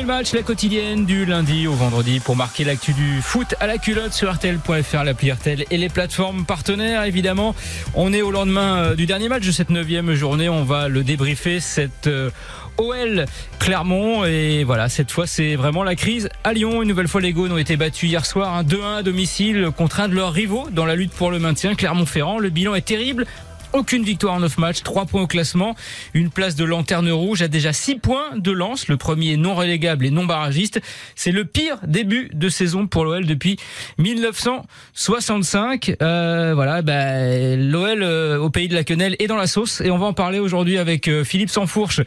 le 0.00 0.06
match, 0.06 0.32
la 0.34 0.42
quotidienne 0.42 1.06
du 1.06 1.24
lundi 1.24 1.66
au 1.66 1.72
vendredi. 1.72 2.20
Pour 2.20 2.36
marquer 2.36 2.64
l'actu 2.64 2.92
du 2.92 3.22
foot 3.22 3.54
à 3.60 3.66
la 3.66 3.78
culotte 3.78 4.12
sur 4.12 4.30
RTL.fr, 4.30 5.04
l'appli 5.04 5.32
RTL 5.32 5.64
et 5.70 5.76
les 5.78 5.88
plateformes 5.88 6.44
partenaires 6.44 7.04
évidemment. 7.04 7.54
On 7.94 8.12
est 8.12 8.20
au 8.20 8.30
lendemain 8.30 8.78
euh, 8.78 8.94
du 8.94 9.06
dernier 9.06 9.28
match 9.28 9.46
de 9.46 9.52
cette 9.52 9.70
neuvième 9.70 10.12
journée. 10.12 10.48
On 10.48 10.64
va 10.64 10.88
le 10.88 11.02
débriefer 11.02 11.60
cette 11.60 12.08
euh, 12.08 12.30
OL 12.76 13.24
Clermont. 13.58 14.24
Et 14.24 14.64
voilà 14.64 14.88
cette 14.88 15.10
fois 15.10 15.26
c'est 15.26 15.56
vraiment 15.56 15.82
la 15.82 15.94
crise 15.94 16.28
à 16.44 16.52
Lyon. 16.52 16.82
Une 16.82 16.88
nouvelle 16.88 17.08
fois 17.08 17.20
les 17.22 17.32
Gaunes 17.32 17.52
ont 17.52 17.58
été 17.58 17.76
battus 17.76 18.10
hier 18.10 18.26
soir 18.26 18.54
un 18.54 18.64
2-1 18.64 18.96
à 18.98 19.02
domicile 19.02 19.70
contre 19.74 20.00
un 20.00 20.08
de 20.08 20.14
leurs 20.14 20.32
rivaux 20.32 20.68
dans 20.70 20.84
la 20.84 20.94
lutte 20.94 21.12
pour 21.12 21.30
le 21.30 21.38
maintien. 21.38 21.74
Clermont-Ferrand 21.74 22.38
le 22.38 22.50
bilan 22.50 22.74
est 22.74 22.84
terrible 22.84 23.24
aucune 23.72 24.04
victoire 24.04 24.34
en 24.34 24.40
9 24.40 24.58
matchs, 24.58 24.82
3 24.82 25.06
points 25.06 25.22
au 25.22 25.26
classement, 25.26 25.74
une 26.14 26.30
place 26.30 26.54
de 26.54 26.64
lanterne 26.64 27.10
rouge 27.10 27.42
à 27.42 27.48
déjà 27.48 27.72
6 27.72 27.96
points 27.96 28.36
de 28.36 28.50
lance, 28.50 28.88
le 28.88 28.96
premier 28.96 29.36
non 29.36 29.54
relégable 29.54 30.06
et 30.06 30.10
non 30.10 30.24
barragiste. 30.24 30.80
C'est 31.14 31.32
le 31.32 31.44
pire 31.44 31.78
début 31.86 32.30
de 32.32 32.48
saison 32.48 32.86
pour 32.86 33.04
l'OL 33.04 33.26
depuis 33.26 33.56
1965. 33.98 35.96
Euh, 36.02 36.52
voilà, 36.54 36.82
bah, 36.82 37.56
l'OL 37.56 38.02
euh, 38.02 38.38
au 38.38 38.50
pays 38.50 38.68
de 38.68 38.74
la 38.74 38.84
quenelle 38.84 39.16
est 39.18 39.26
dans 39.26 39.36
la 39.36 39.46
sauce 39.46 39.80
et 39.80 39.90
on 39.90 39.98
va 39.98 40.06
en 40.06 40.12
parler 40.12 40.38
aujourd'hui 40.38 40.78
avec 40.78 41.08
euh, 41.08 41.24
Philippe 41.24 41.50
Sansfourche, 41.50 42.00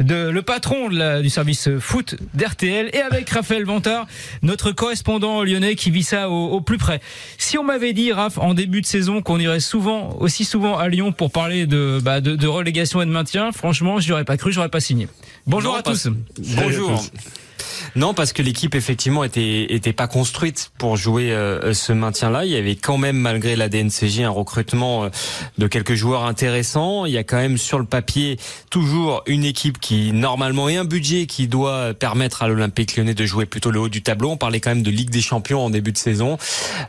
de, 0.00 0.28
le 0.28 0.42
patron 0.42 0.88
du 0.88 1.30
service 1.30 1.68
foot 1.78 2.16
d'RTL 2.34 2.90
et 2.92 3.00
avec 3.00 3.28
Raphaël 3.30 3.64
Vantard, 3.64 4.06
notre 4.42 4.72
correspondant 4.72 5.42
lyonnais 5.42 5.74
qui 5.74 5.90
vit 5.90 6.02
ça 6.02 6.28
au, 6.28 6.48
au 6.48 6.60
plus 6.60 6.78
près. 6.78 7.00
Si 7.38 7.58
on 7.58 7.64
m'avait 7.64 7.92
dit, 7.92 8.12
Raph, 8.12 8.38
en 8.38 8.54
début 8.54 8.80
de 8.80 8.86
saison 8.86 9.22
qu'on 9.22 9.38
irait 9.38 9.60
souvent, 9.60 10.16
aussi 10.20 10.44
souvent 10.44 10.76
à 10.76 10.88
Pour 11.16 11.30
parler 11.30 11.66
de, 11.66 11.98
bah, 12.02 12.20
de, 12.20 12.46
relégation 12.46 13.02
et 13.02 13.06
de 13.06 13.10
maintien, 13.10 13.52
franchement, 13.52 14.00
je 14.00 14.08
n'aurais 14.10 14.24
pas 14.24 14.36
cru, 14.36 14.52
j'aurais 14.52 14.68
pas 14.68 14.80
signé. 14.80 15.08
Bonjour 15.46 15.74
non, 15.74 15.78
à 15.78 15.82
tous. 15.82 16.08
Bonjour. 16.56 17.02
Non, 17.96 18.12
parce 18.12 18.32
que 18.32 18.42
l'équipe 18.42 18.74
effectivement 18.74 19.22
était 19.22 19.72
était 19.72 19.92
pas 19.92 20.08
construite 20.08 20.72
pour 20.78 20.96
jouer 20.96 21.32
euh, 21.32 21.72
ce 21.74 21.92
maintien-là. 21.92 22.44
Il 22.44 22.50
y 22.50 22.56
avait 22.56 22.74
quand 22.74 22.98
même, 22.98 23.16
malgré 23.16 23.54
la 23.54 23.68
DNCJ, 23.68 24.20
un 24.20 24.30
recrutement 24.30 25.04
euh, 25.04 25.08
de 25.58 25.66
quelques 25.68 25.94
joueurs 25.94 26.24
intéressants. 26.24 27.06
Il 27.06 27.12
y 27.12 27.18
a 27.18 27.22
quand 27.22 27.36
même 27.36 27.56
sur 27.56 27.78
le 27.78 27.84
papier 27.84 28.36
toujours 28.68 29.22
une 29.26 29.44
équipe 29.44 29.78
qui 29.78 30.12
normalement 30.12 30.68
et 30.68 30.76
un 30.76 30.84
budget 30.84 31.26
qui 31.26 31.46
doit 31.46 31.94
permettre 31.94 32.42
à 32.42 32.48
l'Olympique 32.48 32.96
Lyonnais 32.96 33.14
de 33.14 33.26
jouer 33.26 33.46
plutôt 33.46 33.70
le 33.70 33.78
haut 33.78 33.88
du 33.88 34.02
tableau. 34.02 34.30
On 34.30 34.36
parlait 34.36 34.60
quand 34.60 34.70
même 34.70 34.82
de 34.82 34.90
Ligue 34.90 35.10
des 35.10 35.20
Champions 35.20 35.64
en 35.64 35.70
début 35.70 35.92
de 35.92 35.98
saison. 35.98 36.36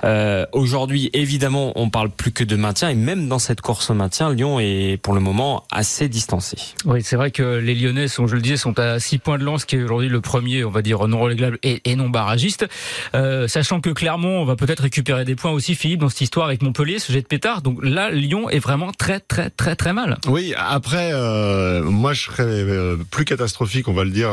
Euh, 0.03 0.45
Aujourd'hui, 0.53 1.11
évidemment, 1.13 1.71
on 1.75 1.89
parle 1.89 2.09
plus 2.09 2.31
que 2.31 2.43
de 2.43 2.55
maintien 2.55 2.89
et 2.89 2.95
même 2.95 3.27
dans 3.27 3.39
cette 3.39 3.61
course 3.61 3.89
au 3.91 3.93
maintien, 3.93 4.33
Lyon 4.33 4.59
est 4.59 4.97
pour 5.01 5.13
le 5.13 5.19
moment 5.19 5.65
assez 5.71 6.09
distancé. 6.09 6.57
Oui, 6.85 7.03
c'est 7.03 7.15
vrai 7.15 7.29
que 7.29 7.43
les 7.57 7.75
Lyonnais 7.75 8.07
sont, 8.07 8.25
je 8.25 8.35
le 8.35 8.41
sont 8.55 8.79
à 8.79 8.99
6 8.99 9.17
points 9.17 9.37
de 9.37 9.43
lance, 9.43 9.65
qui 9.65 9.75
est 9.75 9.83
aujourd'hui 9.83 10.09
le 10.09 10.21
premier, 10.21 10.63
on 10.63 10.69
va 10.69 10.81
dire 10.81 11.07
non 11.07 11.19
relégable 11.19 11.57
et, 11.63 11.95
non 11.95 12.09
barragiste. 12.09 12.67
Euh, 13.15 13.47
sachant 13.47 13.81
que 13.81 13.89
Clermont 13.89 14.41
on 14.41 14.45
va 14.45 14.55
peut-être 14.55 14.81
récupérer 14.81 15.25
des 15.25 15.35
points 15.35 15.51
aussi, 15.51 15.75
Philippe, 15.75 16.01
dans 16.01 16.09
cette 16.09 16.21
histoire 16.21 16.45
avec 16.45 16.61
Montpellier, 16.61 16.99
ce 16.99 17.11
jet 17.11 17.21
de 17.21 17.27
pétard. 17.27 17.61
Donc 17.61 17.79
là, 17.81 18.11
Lyon 18.11 18.49
est 18.49 18.59
vraiment 18.59 18.91
très, 18.91 19.19
très, 19.19 19.49
très, 19.49 19.75
très 19.75 19.93
mal. 19.93 20.17
Oui, 20.27 20.53
après, 20.57 21.11
euh, 21.13 21.83
moi, 21.83 22.13
je 22.13 22.23
serais 22.23 22.43
euh, 22.43 22.97
plus 23.09 23.25
catastrophique, 23.25 23.87
on 23.87 23.93
va 23.93 24.03
le 24.03 24.11
dire, 24.11 24.29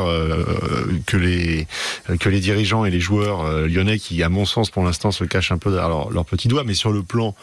que 1.05 1.17
les 1.17 1.67
que 2.19 2.29
les 2.29 2.39
dirigeants 2.39 2.85
et 2.85 2.91
les 2.91 2.99
joueurs 2.99 3.67
lyonnais 3.67 3.97
qui, 3.97 4.21
à 4.23 4.29
mon 4.29 4.45
sens, 4.45 4.69
pour 4.69 4.83
l'instant, 4.83 5.11
se 5.11 5.23
cachent 5.23 5.51
un 5.51 5.57
peu 5.57 5.71
derrière 5.71 5.89
leur, 5.89 6.11
leur 6.11 6.25
petit. 6.25 6.49
Mais 6.65 6.73
sur 6.73 6.91
le 6.91 7.01
plan 7.03 7.35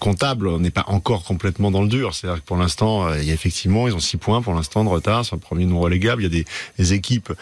comptable, 0.00 0.48
on 0.48 0.58
n'est 0.58 0.70
pas 0.70 0.84
encore 0.88 1.22
complètement 1.22 1.70
dans 1.70 1.82
le 1.82 1.88
dur. 1.88 2.14
C'est-à-dire 2.14 2.42
que 2.42 2.46
pour 2.46 2.56
l'instant, 2.56 3.12
il 3.14 3.24
y 3.24 3.30
a 3.30 3.34
effectivement, 3.34 3.86
ils 3.86 3.94
ont 3.94 4.00
six 4.00 4.16
points 4.16 4.42
pour 4.42 4.54
l'instant 4.54 4.82
de 4.82 4.88
retard 4.88 5.24
sur 5.24 5.36
le 5.36 5.40
premier 5.40 5.66
non 5.66 5.80
Il 6.20 6.24
y 6.24 6.26
a 6.26 6.30
des, 6.30 6.44
des 6.78 6.92
équipes 6.92 7.32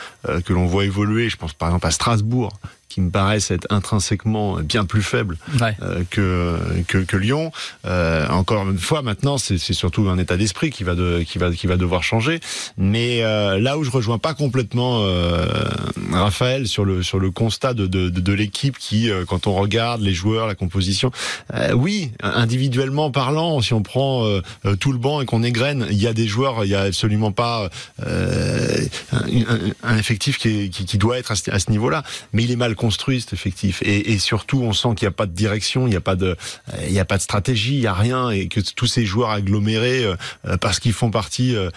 que 0.44 0.52
l'on 0.52 0.66
voit 0.66 0.84
évoluer. 0.84 1.28
Je 1.28 1.36
pense 1.36 1.52
par 1.52 1.68
exemple 1.68 1.86
à 1.86 1.90
Strasbourg, 1.90 2.58
qui 2.92 3.00
me 3.00 3.10
paraissent 3.10 3.50
être 3.50 3.66
intrinsèquement 3.70 4.58
bien 4.60 4.84
plus 4.84 5.02
faibles 5.02 5.38
ouais. 5.60 5.74
euh, 5.82 6.02
que, 6.10 6.58
que, 6.86 6.98
que 6.98 7.16
Lyon. 7.16 7.50
Euh, 7.86 8.28
encore 8.28 8.68
une 8.68 8.78
fois, 8.78 9.00
maintenant, 9.00 9.38
c'est 9.38 9.58
surtout 9.58 10.08
un 10.10 10.18
état 10.18 10.36
d'esprit 10.36 10.70
qui 10.70 10.84
va 10.84 10.94
de, 10.94 11.22
qui 11.22 11.38
va 11.38 11.50
qui 11.52 11.66
va 11.66 11.76
devoir 11.78 12.02
changer. 12.02 12.40
Mais 12.76 13.22
euh, 13.22 13.58
là 13.58 13.78
où 13.78 13.84
je 13.84 13.90
rejoins 13.90 14.18
pas 14.18 14.34
complètement 14.34 15.02
Raphaël 16.12 16.68
sur 16.68 16.84
le 16.84 17.02
sur 17.02 17.18
le 17.18 17.30
constat 17.30 17.72
de 17.72 17.86
de, 17.86 18.10
de, 18.10 18.20
de 18.20 18.32
l'équipe 18.32 18.76
qui, 18.78 19.10
quand 19.26 19.46
on 19.46 19.54
regarde 19.54 20.02
les 20.02 20.12
joueurs, 20.12 20.46
la 20.46 20.54
composition, 20.54 21.10
oui, 21.74 22.12
individuellement 22.22 23.10
parlant, 23.10 23.60
si 23.60 23.72
on 23.72 23.82
prend 23.82 24.26
tout 24.80 24.92
le 24.92 24.98
banc 24.98 25.20
et 25.20 25.26
qu'on 25.26 25.42
égrène, 25.42 25.86
il 25.90 25.98
y 25.98 26.06
a 26.06 26.12
des 26.12 26.26
joueurs, 26.26 26.64
il 26.64 26.70
y 26.70 26.74
a 26.74 26.82
absolument 26.82 27.32
pas 27.32 27.70
un, 28.04 28.06
un, 29.12 29.58
un, 29.82 29.96
effectif 29.96 30.38
qui, 30.38 30.48
est, 30.48 30.68
qui, 30.68 30.84
qui 30.84 30.98
doit 30.98 31.18
être 31.18 31.32
à 31.32 31.36
ce, 31.36 31.50
à 31.50 31.58
ce 31.58 31.70
niveau-là, 31.70 32.02
mais 32.32 32.44
il 32.44 32.50
est 32.50 32.56
mal 32.56 32.74
construit 32.84 33.20
cet 33.20 33.32
effectif 33.32 33.74
et, 33.82 34.12
et 34.12 34.18
surtout 34.18 34.60
on 34.68 34.72
sent 34.72 34.90
qu'il 34.96 35.06
n'y 35.06 35.14
a 35.14 35.18
pas 35.22 35.26
de 35.26 35.36
direction, 35.44 35.86
il 35.86 35.90
n'y 35.90 36.02
a 36.02 36.06
pas 36.08 36.16
de 36.16 36.30
il 36.88 36.92
n'y 36.92 37.04
a 37.06 37.08
pas 37.12 37.18
de 37.22 37.22
stratégie, 37.30 37.76
il 37.78 37.84
n'y 37.86 37.92
a 37.96 37.98
rien 38.06 38.30
et 38.30 38.48
que 38.48 38.60
tous 38.78 38.88
ces 38.94 39.04
joueurs 39.10 39.30
agglomérés 39.30 40.04
euh, 40.04 40.16
parce 40.64 40.78
qu'ils 40.80 40.96
font 41.02 41.12
partie 41.20 41.54
euh, 41.54 41.70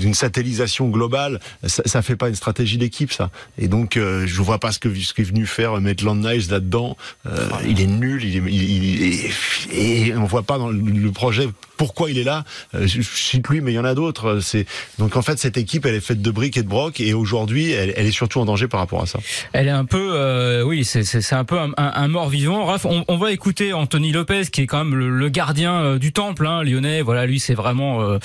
d'une 0.00 0.14
satellisation 0.14 0.88
globale, 0.88 1.34
ça, 1.74 1.82
ça 1.84 2.00
fait 2.02 2.16
pas 2.16 2.28
une 2.32 2.40
stratégie 2.44 2.78
d'équipe 2.78 3.12
ça. 3.12 3.30
Et 3.58 3.68
donc 3.68 3.96
euh, 3.96 4.26
je 4.26 4.40
vois 4.48 4.58
pas 4.58 4.72
ce 4.72 4.78
que 4.78 4.88
ce 4.94 5.12
qu'est 5.14 5.28
venu 5.34 5.46
faire 5.46 5.80
Maitland 5.80 6.20
Nice 6.26 6.50
là-dedans. 6.50 6.96
Euh, 7.26 7.48
il 7.66 7.80
est 7.80 7.86
nul, 7.86 8.24
il 8.24 8.36
est, 8.36 8.42
il, 8.50 9.30
et 9.72 10.14
on 10.16 10.24
voit 10.24 10.46
pas 10.50 10.58
dans 10.58 10.70
le 10.70 11.10
projet 11.12 11.48
pourquoi 11.78 12.10
il 12.10 12.18
est 12.18 12.24
là. 12.24 12.44
Euh, 12.74 12.86
je 12.86 13.00
cite 13.00 13.48
lui, 13.48 13.62
mais 13.62 13.72
il 13.72 13.76
y 13.76 13.78
en 13.78 13.84
a 13.84 13.94
d'autres. 13.94 14.40
C'est 14.40 14.66
donc 14.98 15.16
en 15.16 15.22
fait 15.22 15.38
cette 15.38 15.56
équipe, 15.56 15.86
elle 15.86 15.94
est 15.94 16.00
faite 16.00 16.20
de 16.20 16.30
briques 16.30 16.58
et 16.58 16.62
de 16.62 16.68
brocs, 16.68 17.00
et 17.00 17.14
aujourd'hui, 17.14 17.70
elle, 17.70 18.06
est 18.06 18.10
surtout 18.10 18.40
en 18.40 18.44
danger 18.44 18.68
par 18.68 18.80
rapport 18.80 19.02
à 19.02 19.06
ça. 19.06 19.20
Elle 19.52 19.68
est 19.68 19.70
un 19.70 19.84
peu, 19.84 20.10
euh, 20.12 20.62
oui, 20.62 20.84
c'est 20.84 21.32
un 21.32 21.44
peu 21.44 21.58
un, 21.58 21.70
un, 21.76 21.92
un, 21.94 22.08
mort 22.08 22.28
vivant. 22.28 22.64
Raph, 22.66 22.84
on, 22.84 23.04
on, 23.08 23.16
va 23.16 23.32
écouter 23.32 23.72
Anthony 23.72 24.12
Lopez, 24.12 24.46
qui 24.52 24.62
est 24.62 24.66
quand 24.66 24.84
même 24.84 24.94
le, 24.94 25.08
le 25.08 25.28
gardien 25.28 25.74
euh, 25.74 25.98
du 25.98 26.12
temple, 26.12 26.46
hein, 26.46 26.62
lyonnais. 26.62 27.02
Voilà, 27.02 27.26
lui, 27.26 27.40
c'est 27.40 27.54
vraiment, 27.54 28.02
euh, 28.02 28.18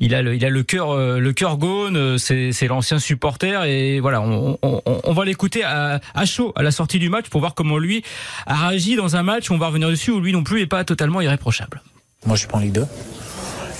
il 0.00 0.14
a 0.14 0.22
le, 0.22 0.34
il 0.34 0.44
a 0.44 0.50
le 0.50 0.62
cœur, 0.62 0.90
euh, 0.90 1.18
le 1.18 1.32
cœur 1.32 1.58
gaune. 1.58 2.18
C'est 2.18 2.66
l'ancien 2.68 2.98
supporter, 2.98 3.64
et 3.64 4.00
voilà, 4.00 4.20
on, 4.20 4.58
on, 4.62 4.82
on 4.84 5.12
va 5.12 5.24
l'écouter 5.24 5.64
à, 5.64 6.00
à, 6.14 6.26
chaud 6.26 6.52
à 6.54 6.62
la 6.62 6.70
sortie 6.70 6.98
du 6.98 7.08
match 7.08 7.28
pour 7.28 7.40
voir 7.40 7.54
comment 7.54 7.78
lui 7.78 8.02
a 8.46 8.68
réagi 8.68 8.96
dans 8.96 9.16
un 9.16 9.22
match. 9.22 9.50
On 9.50 9.58
va 9.58 9.68
revenir 9.68 9.88
dessus 9.88 10.10
où 10.10 10.20
lui 10.20 10.32
non 10.32 10.42
plus 10.42 10.60
est 10.60 10.66
pas 10.66 10.84
totalement 10.84 11.20
irréprochable. 11.20 11.82
Moi, 12.26 12.36
je 12.36 12.40
suis 12.40 12.48
pas 12.48 12.58
en 12.58 12.60
Ligue 12.60 12.72
2. 12.72 12.86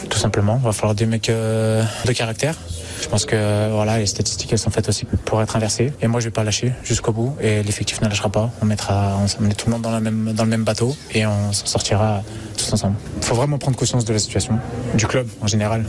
Tout 0.09 0.19
simplement. 0.19 0.59
Il 0.61 0.65
va 0.65 0.73
falloir 0.73 0.95
des 0.95 1.07
mecs 1.07 1.29
euh, 1.29 1.85
de 2.07 2.13
caractère. 2.13 2.57
Je 3.01 3.09
pense 3.09 3.25
que 3.25 3.71
voilà, 3.71 3.99
les 3.99 4.07
statistiques 4.07 4.53
elles 4.53 4.59
sont 4.59 4.71
faites 4.71 4.89
aussi 4.89 5.05
pour 5.25 5.43
être 5.43 5.57
inversées. 5.57 5.93
Et 6.01 6.07
moi, 6.07 6.21
je 6.21 6.27
vais 6.27 6.31
pas 6.31 6.45
lâcher 6.45 6.73
jusqu'au 6.85 7.13
bout. 7.13 7.35
Et 7.41 7.63
l'effectif 7.63 8.01
ne 8.01 8.09
lâchera 8.09 8.29
pas. 8.29 8.51
On 8.63 8.67
mettra, 8.67 9.17
on 9.19 9.43
met 9.43 9.55
tout 9.55 9.67
le 9.67 9.73
monde 9.73 9.83
dans, 9.83 10.45
le 10.45 10.51
même 10.51 10.65
bateau 10.65 10.97
et 11.13 11.27
on 11.27 11.53
s'en 11.53 11.67
sortira 11.67 12.23
tous 12.57 12.73
ensemble. 12.73 12.97
Il 13.19 13.25
faut 13.25 13.35
vraiment 13.35 13.59
prendre 13.59 13.77
conscience 13.77 14.05
de 14.05 14.13
la 14.13 14.19
situation 14.19 14.59
du 14.95 15.07
club 15.07 15.27
en 15.41 15.47
général, 15.47 15.85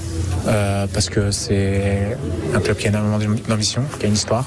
euh, 0.48 0.88
parce 0.94 1.10
que 1.10 1.32
c'est 1.32 2.18
un 2.54 2.60
club 2.60 2.78
qui 2.78 2.88
a 2.88 2.90
énormément 2.90 3.20
d'ambition, 3.48 3.84
qui 4.00 4.06
a 4.06 4.08
une 4.08 4.14
histoire, 4.14 4.46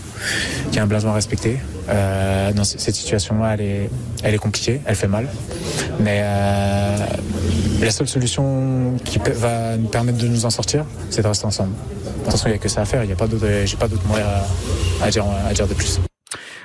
qui 0.72 0.78
a 0.78 0.82
un 0.82 0.86
blason 0.86 1.10
à 1.10 1.14
respecter. 1.14 1.58
Euh, 1.88 2.52
cette 2.62 2.94
situation-là, 2.94 3.54
elle 3.54 3.60
est, 3.60 3.90
elle 4.22 4.34
est 4.34 4.38
compliquée, 4.38 4.80
elle 4.86 4.94
fait 4.94 5.06
mal, 5.06 5.28
mais 6.00 6.20
euh, 6.22 6.96
la 7.80 7.90
seule 7.90 8.08
solution 8.08 8.94
qui 9.04 9.18
va 9.18 9.76
nous 9.76 9.88
permettre 9.88 10.18
de 10.18 10.28
nous 10.28 10.46
en 10.46 10.50
sortir, 10.50 10.86
c'est 11.10 11.22
de 11.22 11.28
rester 11.28 11.46
ensemble. 11.46 11.74
De 12.24 12.30
toute 12.30 12.38
façon, 12.38 12.48
il 12.48 12.52
n'y 12.52 12.56
a 12.56 12.58
que 12.58 12.68
ça 12.70 12.80
à 12.80 12.84
faire. 12.86 13.04
Il 13.04 13.06
n'y 13.08 13.12
a 13.12 13.16
pas 13.16 13.26
d'autre, 13.26 13.46
j'ai 13.66 13.76
pas 13.76 13.86
d'autre 13.86 14.06
moyen 14.06 14.24
à, 14.24 15.04
à, 15.04 15.10
dire, 15.10 15.26
à 15.46 15.52
dire 15.52 15.68
de 15.68 15.74
plus. 15.74 16.00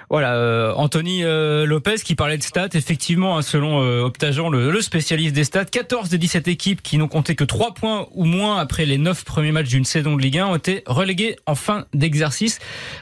Voilà, 0.10 0.34
euh, 0.34 0.74
Anthony 0.76 1.24
euh, 1.24 1.68
Lopez 1.68 1.98
qui 2.04 2.16
parlait 2.16 2.40
de 2.40 2.44
stats. 2.44 2.70
Effectivement, 2.74 3.38
hein, 3.38 3.44
selon 3.44 3.84
euh, 3.84 4.02
Optagen, 4.02 4.50
le, 4.50 4.72
le, 4.72 4.82
spécialiste 4.82 5.36
des 5.36 5.44
stats, 5.44 5.66
14 5.66 6.10
des 6.10 6.18
17 6.18 6.48
équipes 6.48 6.82
qui 6.82 6.98
n'ont 6.98 7.08
compté 7.08 7.36
que 7.36 7.44
3 7.44 7.76
points 7.76 8.08
ou 8.14 8.26
moins 8.26 8.58
après 8.58 8.86
les 8.86 8.98
9 8.98 9.24
premiers 9.24 9.52
matchs 9.52 9.70
d'une 9.70 9.86
saison 9.86 10.16
de 10.16 10.22
Ligue 10.22 10.40
1 10.40 10.48
ont 10.48 10.56
été 10.56 10.82
relégués 10.88 11.36
en 11.46 11.54
fin 11.54 11.86
d'exercice. 11.94 12.58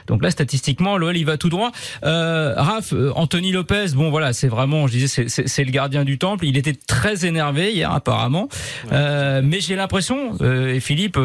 Donc 0.06 0.22
là, 0.22 0.30
statistiquement, 0.30 0.98
l'OL 0.98 1.16
il 1.16 1.24
va 1.24 1.38
tout 1.38 1.48
droit. 1.48 1.72
Euh, 2.04 2.52
Raph, 2.58 2.92
Anthony 3.14 3.52
Lopez, 3.52 3.86
bon 3.94 4.10
voilà, 4.10 4.34
c'est 4.34 4.48
vraiment, 4.48 4.86
je 4.86 4.92
disais, 4.92 5.28
c'est 5.28 5.64
le 5.64 5.70
gardien 5.70 6.04
du 6.04 6.18
temple. 6.18 6.44
Il 6.44 6.58
était 6.58 6.74
très 6.74 7.24
énervé 7.24 7.72
hier 7.72 7.90
apparemment, 7.90 8.50
ouais. 8.90 9.40
mais 9.42 9.60
j'ai 9.60 9.76
l'impression, 9.76 10.36
et 10.42 10.80
Philippe, 10.80 11.18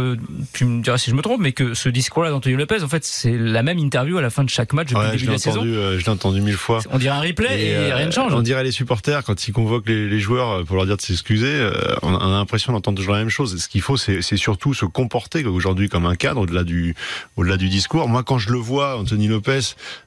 tu 0.53 0.65
me 0.65 0.81
diras 0.81 0.97
si 0.97 1.11
je 1.11 1.15
me 1.15 1.21
trompe, 1.21 1.41
mais 1.41 1.51
que 1.51 1.73
ce 1.73 1.89
discours-là 1.89 2.29
d'Anthony 2.29 2.55
Lopez, 2.55 2.83
en 2.83 2.87
fait, 2.87 3.03
c'est 3.03 3.37
la 3.37 3.63
même 3.63 3.79
interview 3.79 4.17
à 4.17 4.21
la 4.21 4.29
fin 4.29 4.45
de 4.45 4.49
chaque 4.49 4.71
match 4.71 4.87
depuis 4.87 4.99
ouais, 4.99 5.05
le 5.07 5.11
début 5.11 5.25
de 5.25 5.31
la 5.31 5.35
entendu, 5.35 5.59
saison. 5.59 5.72
Euh, 5.73 5.99
je 5.99 6.05
l'ai 6.05 6.09
entendu 6.09 6.41
mille 6.41 6.57
fois. 6.57 6.79
On 6.91 6.97
dirait 6.97 7.15
un 7.15 7.21
replay 7.21 7.61
et, 7.61 7.75
euh, 7.75 7.95
rien 7.95 8.07
ne 8.07 8.11
change. 8.11 8.33
On 8.33 8.41
dirait 8.41 8.63
les 8.63 8.71
supporters 8.71 9.23
quand 9.23 9.47
ils 9.47 9.51
convoquent 9.51 9.87
les, 9.87 10.07
les 10.07 10.19
joueurs 10.19 10.63
pour 10.63 10.75
leur 10.75 10.85
dire 10.85 10.97
de 10.97 11.01
s'excuser. 11.01 11.47
euh, 11.47 11.71
on 12.01 12.15
a 12.15 12.23
on 12.23 12.27
a 12.27 12.37
l'impression 12.37 12.73
d'entendre 12.73 12.97
toujours 12.97 13.13
la 13.13 13.19
même 13.19 13.29
chose. 13.29 13.61
Ce 13.61 13.67
qu'il 13.67 13.81
faut, 13.81 13.97
c'est 13.97 14.21
surtout 14.37 14.73
se 14.73 14.85
comporter 14.85 15.43
aujourd'hui 15.45 15.89
comme 15.89 16.05
un 16.05 16.15
cadre 16.15 16.41
au-delà 16.41 16.63
du 16.63 16.95
au-delà 17.35 17.57
du 17.57 17.69
discours. 17.69 18.07
Moi, 18.07 18.23
quand 18.23 18.37
je 18.37 18.51
le 18.51 18.57
vois, 18.57 18.97
Anthony 18.97 19.27
Lopez 19.27 19.59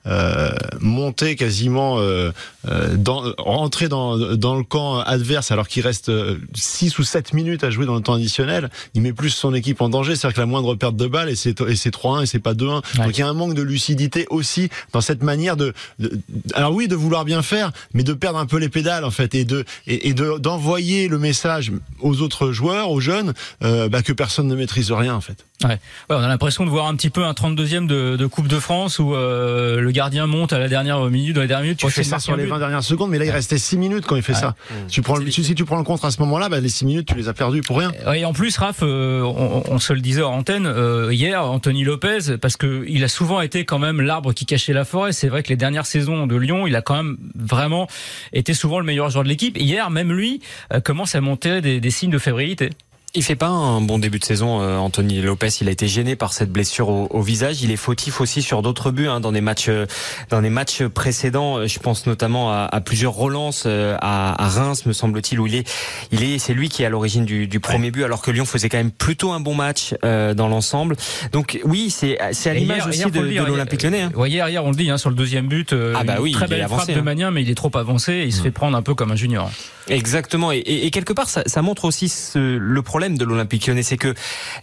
euh, 0.06 0.50
monter 0.80 1.36
quasiment 1.36 1.98
euh, 1.98 2.30
euh, 2.68 2.96
dans 2.96 3.32
rentrer 3.38 3.88
dans 3.88 4.16
dans 4.36 4.56
le 4.56 4.64
camp 4.64 5.00
adverse 5.00 5.50
alors 5.50 5.68
qu'il 5.68 5.82
reste 5.82 6.10
6 6.54 6.98
ou 6.98 7.02
7 7.02 7.34
minutes 7.34 7.64
à 7.64 7.70
jouer 7.70 7.86
dans 7.86 7.94
le 7.94 8.00
temps 8.00 8.14
additionnel, 8.14 8.70
il 8.94 9.02
met 9.02 9.12
plus 9.12 9.30
son 9.30 9.54
équipe 9.54 9.80
en 9.80 9.88
danger. 9.88 10.16
C'est-à-dire 10.16 10.36
que 10.36 10.40
la 10.40 10.46
moindre 10.46 10.74
perte 10.74 10.96
de 10.96 11.06
balle 11.06 11.28
et 11.28 11.36
c'est 11.36 11.60
et 11.60 11.76
c'est 11.76 11.94
3-1 11.94 12.22
et 12.22 12.26
c'est 12.26 12.38
pas 12.38 12.54
2-1. 12.54 12.76
Ouais. 12.98 13.04
Donc 13.04 13.18
il 13.18 13.20
y 13.20 13.22
a 13.22 13.28
un 13.28 13.34
manque 13.34 13.54
de 13.54 13.62
lucidité 13.62 14.26
aussi 14.30 14.70
dans 14.92 15.00
cette 15.00 15.22
manière 15.22 15.55
de, 15.56 15.72
de- 15.98 16.20
alors 16.54 16.72
oui 16.72 16.88
de 16.88 16.94
vouloir 16.94 17.24
bien 17.24 17.42
faire, 17.42 17.72
mais 17.94 18.02
de 18.02 18.12
perdre 18.12 18.38
un 18.38 18.46
peu 18.46 18.58
les 18.58 18.68
pédales 18.68 19.04
en 19.04 19.10
fait 19.10 19.34
et 19.34 19.44
de 19.44 19.64
et, 19.86 20.08
et 20.08 20.14
de 20.14 20.38
d'envoyer 20.38 21.08
le 21.08 21.18
message 21.18 21.72
aux 22.00 22.20
autres 22.22 22.52
joueurs, 22.52 22.90
aux 22.90 23.00
jeunes, 23.00 23.32
euh, 23.64 23.88
bah, 23.88 24.02
que 24.02 24.12
personne 24.12 24.46
ne 24.48 24.54
maîtrise 24.54 24.92
rien 24.92 25.14
en 25.14 25.20
fait. 25.20 25.44
Ouais. 25.64 25.70
Ouais, 25.70 25.78
on 26.10 26.14
a 26.16 26.28
l'impression 26.28 26.66
de 26.66 26.70
voir 26.70 26.86
un 26.86 26.94
petit 26.96 27.08
peu 27.08 27.24
un 27.24 27.32
32e 27.32 27.86
de, 27.86 28.16
de 28.16 28.26
Coupe 28.26 28.46
de 28.46 28.58
France 28.58 28.98
où 28.98 29.14
euh, 29.14 29.80
le 29.80 29.90
gardien 29.90 30.26
monte 30.26 30.52
à 30.52 30.58
la 30.58 30.68
dernière 30.68 31.00
minute, 31.06 31.34
dans 31.34 31.40
les 31.40 31.46
dernières 31.48 31.62
minutes. 31.64 31.78
Tu 31.78 31.88
fais 31.90 32.02
ça 32.04 32.18
sur 32.18 32.36
les 32.36 32.44
but. 32.44 32.50
20 32.50 32.58
dernières 32.58 32.82
secondes, 32.84 33.10
mais 33.10 33.18
là 33.18 33.24
il 33.24 33.30
restait 33.30 33.56
6 33.56 33.78
minutes 33.78 34.04
quand 34.06 34.16
il 34.16 34.22
fait 34.22 34.34
Ouais. 34.34 34.38
ça. 34.40 34.54
Tu 34.88 35.00
prends 35.00 35.16
le, 35.16 35.30
si, 35.30 35.54
tu 35.54 35.64
prends 35.64 35.78
le 35.78 35.82
contre 35.84 36.04
à 36.04 36.10
ce 36.10 36.20
moment-là, 36.20 36.50
bah, 36.50 36.60
les 36.60 36.68
6 36.68 36.84
minutes 36.84 37.08
tu 37.08 37.14
les 37.14 37.28
as 37.28 37.32
perdues 37.32 37.62
pour 37.62 37.78
rien. 37.78 37.90
Ouais, 38.06 38.20
et 38.20 38.24
en 38.26 38.34
plus, 38.34 38.56
Raph, 38.58 38.80
euh, 38.82 39.22
on, 39.22 39.62
on 39.68 39.78
se 39.78 39.94
le 39.94 40.00
disait 40.00 40.22
en 40.22 40.34
antenne 40.34 40.66
euh, 40.66 41.10
hier, 41.12 41.42
Anthony 41.42 41.84
Lopez, 41.84 42.36
parce 42.40 42.58
que 42.58 42.84
il 42.86 43.02
a 43.02 43.08
souvent 43.08 43.40
été 43.40 43.64
quand 43.64 43.78
même 43.78 44.02
l'arbre 44.02 44.34
qui 44.34 44.44
cachait 44.44 44.74
la 44.74 44.84
forêt. 44.84 45.12
C'est 45.12 45.28
vrai 45.28 45.42
que 45.42 45.45
les 45.48 45.56
dernières 45.56 45.86
saisons 45.86 46.26
de 46.26 46.36
Lyon, 46.36 46.66
il 46.66 46.76
a 46.76 46.82
quand 46.82 46.96
même 46.96 47.16
vraiment 47.34 47.88
été 48.32 48.54
souvent 48.54 48.78
le 48.78 48.84
meilleur 48.84 49.10
joueur 49.10 49.24
de 49.24 49.28
l'équipe. 49.28 49.56
Hier, 49.56 49.90
même 49.90 50.12
lui 50.12 50.40
euh, 50.72 50.80
commence 50.80 51.14
à 51.14 51.20
monter 51.20 51.60
des, 51.60 51.80
des 51.80 51.90
signes 51.90 52.10
de 52.10 52.18
fébrilité. 52.18 52.70
Il 53.16 53.22
fait 53.22 53.34
pas 53.34 53.48
un 53.48 53.80
bon 53.80 53.98
début 53.98 54.18
de 54.18 54.24
saison, 54.24 54.60
euh, 54.60 54.76
Anthony 54.76 55.22
Lopez. 55.22 55.48
Il 55.62 55.68
a 55.68 55.70
été 55.70 55.88
gêné 55.88 56.16
par 56.16 56.34
cette 56.34 56.52
blessure 56.52 56.90
au, 56.90 57.06
au 57.10 57.22
visage. 57.22 57.62
Il 57.62 57.70
est 57.70 57.76
fautif 57.76 58.20
aussi 58.20 58.42
sur 58.42 58.60
d'autres 58.60 58.90
buts 58.90 59.08
hein, 59.08 59.20
dans 59.20 59.32
des 59.32 59.40
matchs, 59.40 59.70
euh, 59.70 59.86
dans 60.28 60.42
des 60.42 60.50
matchs 60.50 60.82
précédents. 60.84 61.56
Euh, 61.60 61.66
Je 61.66 61.78
pense 61.78 62.06
notamment 62.06 62.52
à, 62.52 62.68
à 62.70 62.80
plusieurs 62.82 63.14
relances 63.14 63.64
à, 63.64 63.96
à 64.44 64.48
Reims, 64.48 64.84
me 64.84 64.92
semble-t-il, 64.92 65.40
où 65.40 65.46
il 65.46 65.54
est, 65.54 65.66
il 66.12 66.22
est, 66.24 66.38
c'est 66.38 66.52
lui 66.52 66.68
qui 66.68 66.82
est 66.82 66.86
à 66.86 66.90
l'origine 66.90 67.24
du, 67.24 67.46
du 67.46 67.58
premier 67.58 67.90
but, 67.90 68.04
alors 68.04 68.20
que 68.20 68.30
Lyon 68.30 68.44
faisait 68.44 68.68
quand 68.68 68.76
même 68.76 68.90
plutôt 68.90 69.32
un 69.32 69.40
bon 69.40 69.54
match 69.54 69.94
euh, 70.04 70.34
dans 70.34 70.48
l'ensemble. 70.48 70.94
Donc 71.32 71.58
oui, 71.64 71.88
c'est, 71.88 72.18
c'est 72.32 72.50
à 72.50 72.54
l'image 72.54 72.86
aussi 72.86 72.98
hier, 72.98 73.10
de, 73.10 73.20
de 73.20 73.44
l'Olympique 73.46 73.82
Lyonnais. 73.82 74.02
hein. 74.02 74.12
Ouais, 74.14 74.28
hier, 74.28 74.46
hier, 74.50 74.62
on 74.62 74.70
le 74.70 74.76
dit, 74.76 74.90
hein, 74.90 74.98
sur 74.98 75.08
le 75.08 75.16
deuxième 75.16 75.48
but, 75.48 75.72
euh, 75.72 75.94
Ah 75.96 76.04
bah 76.04 76.16
oui, 76.20 76.32
très 76.32 76.48
belle 76.48 76.60
avancé, 76.60 76.82
frappe 76.84 76.94
de 76.96 77.00
hein. 77.00 77.04
Magnin, 77.04 77.30
mais 77.30 77.40
il 77.42 77.48
est 77.50 77.54
trop 77.54 77.74
avancé. 77.78 78.12
Et 78.12 78.24
il 78.24 78.32
se 78.32 78.42
fait 78.42 78.50
prendre 78.50 78.76
un 78.76 78.82
peu 78.82 78.94
comme 78.94 79.10
un 79.10 79.16
junior. 79.16 79.50
Exactement, 79.88 80.50
et, 80.52 80.58
et- 80.58 80.86
et 80.86 80.90
quelque 80.90 81.12
part, 81.14 81.28
ça, 81.28 81.42
ça 81.46 81.62
montre 81.62 81.84
aussi 81.84 82.08
ce- 82.08 82.56
le 82.58 82.82
problème 82.82 83.05
de 83.14 83.24
l'Olympique 83.24 83.66
Lyonnais, 83.66 83.82
c'est 83.82 83.96
que 83.96 84.14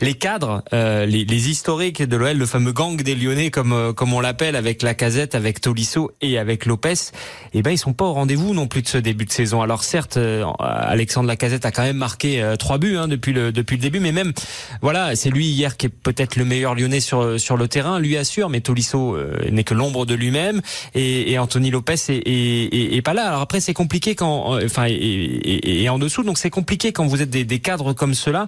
les 0.02 0.14
cadres, 0.14 0.64
euh, 0.74 1.06
les, 1.06 1.50
historiques 1.50 2.02
de 2.04 2.18
l'OL, 2.18 2.38
le 2.38 2.46
fameux 2.46 2.72
gang 2.72 3.02
des 3.02 3.16
Lyonnais, 3.16 3.50
comme 3.50 3.74
euh, 3.74 3.94
comme 3.94 4.14
on 4.14 4.20
l'appelle, 4.20 4.56
avec 4.56 4.82
la 4.82 4.94
Casette, 4.94 5.36
avec 5.36 5.62
Tolisso 5.62 6.12
et 6.22 6.38
avec 6.38 6.66
Lopez, 6.66 6.94
eh 7.54 7.62
ben 7.62 7.72
ils 7.72 7.78
sont 7.78 7.94
pas 7.94 8.06
au 8.06 8.14
rendez-vous 8.14 8.54
non 8.54 8.68
plus 8.68 8.82
de 8.82 8.88
ce 8.88 8.98
début 8.98 9.26
de 9.26 9.32
saison. 9.32 9.62
Alors 9.62 9.84
certes, 9.84 10.18
euh, 10.18 10.46
Alexandre 10.60 11.28
Lacazette 11.28 11.66
a 11.66 11.72
quand 11.72 11.84
même 11.84 11.98
marqué 11.98 12.44
trois 12.60 12.78
buts 12.78 12.98
hein, 12.98 13.08
depuis 13.08 13.34
le 13.34 13.52
depuis 13.52 13.78
le 13.78 13.82
début, 13.82 14.00
mais 14.00 14.12
même 14.12 14.34
voilà, 14.82 15.16
c'est 15.16 15.30
lui 15.30 15.48
hier 15.48 15.78
qui 15.78 15.88
est 15.88 15.90
peut-être 15.90 16.36
le 16.36 16.46
meilleur 16.46 16.76
Lyonnais 16.76 17.00
sur 17.00 17.40
sur 17.40 17.58
le 17.58 17.68
terrain, 17.68 18.00
lui 18.00 18.18
assure, 18.18 18.50
mais 18.50 18.62
Tolisso 18.62 19.18
n'est 19.52 19.64
que 19.64 19.74
l'ombre 19.74 20.06
de 20.06 20.16
lui-même 20.16 20.62
et, 20.96 21.38
Anthony 21.38 21.72
Lopez 21.72 21.96
est, 22.10 23.02
pas 23.04 23.14
là. 23.14 23.28
Alors 23.28 23.42
après 23.42 23.60
c'est 23.60 23.74
compliqué 23.74 24.16
quand, 24.16 24.58
enfin, 24.64 24.86
et, 24.88 25.88
en 25.90 26.00
dessous, 26.00 26.24
donc 26.24 26.38
c'est 26.38 26.50
compliqué 26.50 26.92
quand 26.92 27.06
vous 27.06 27.22
êtes 27.22 27.30
des, 27.30 27.46
des 27.46 27.60
cadres 27.60 27.94
comme 27.94 28.14
cela. 28.24 28.48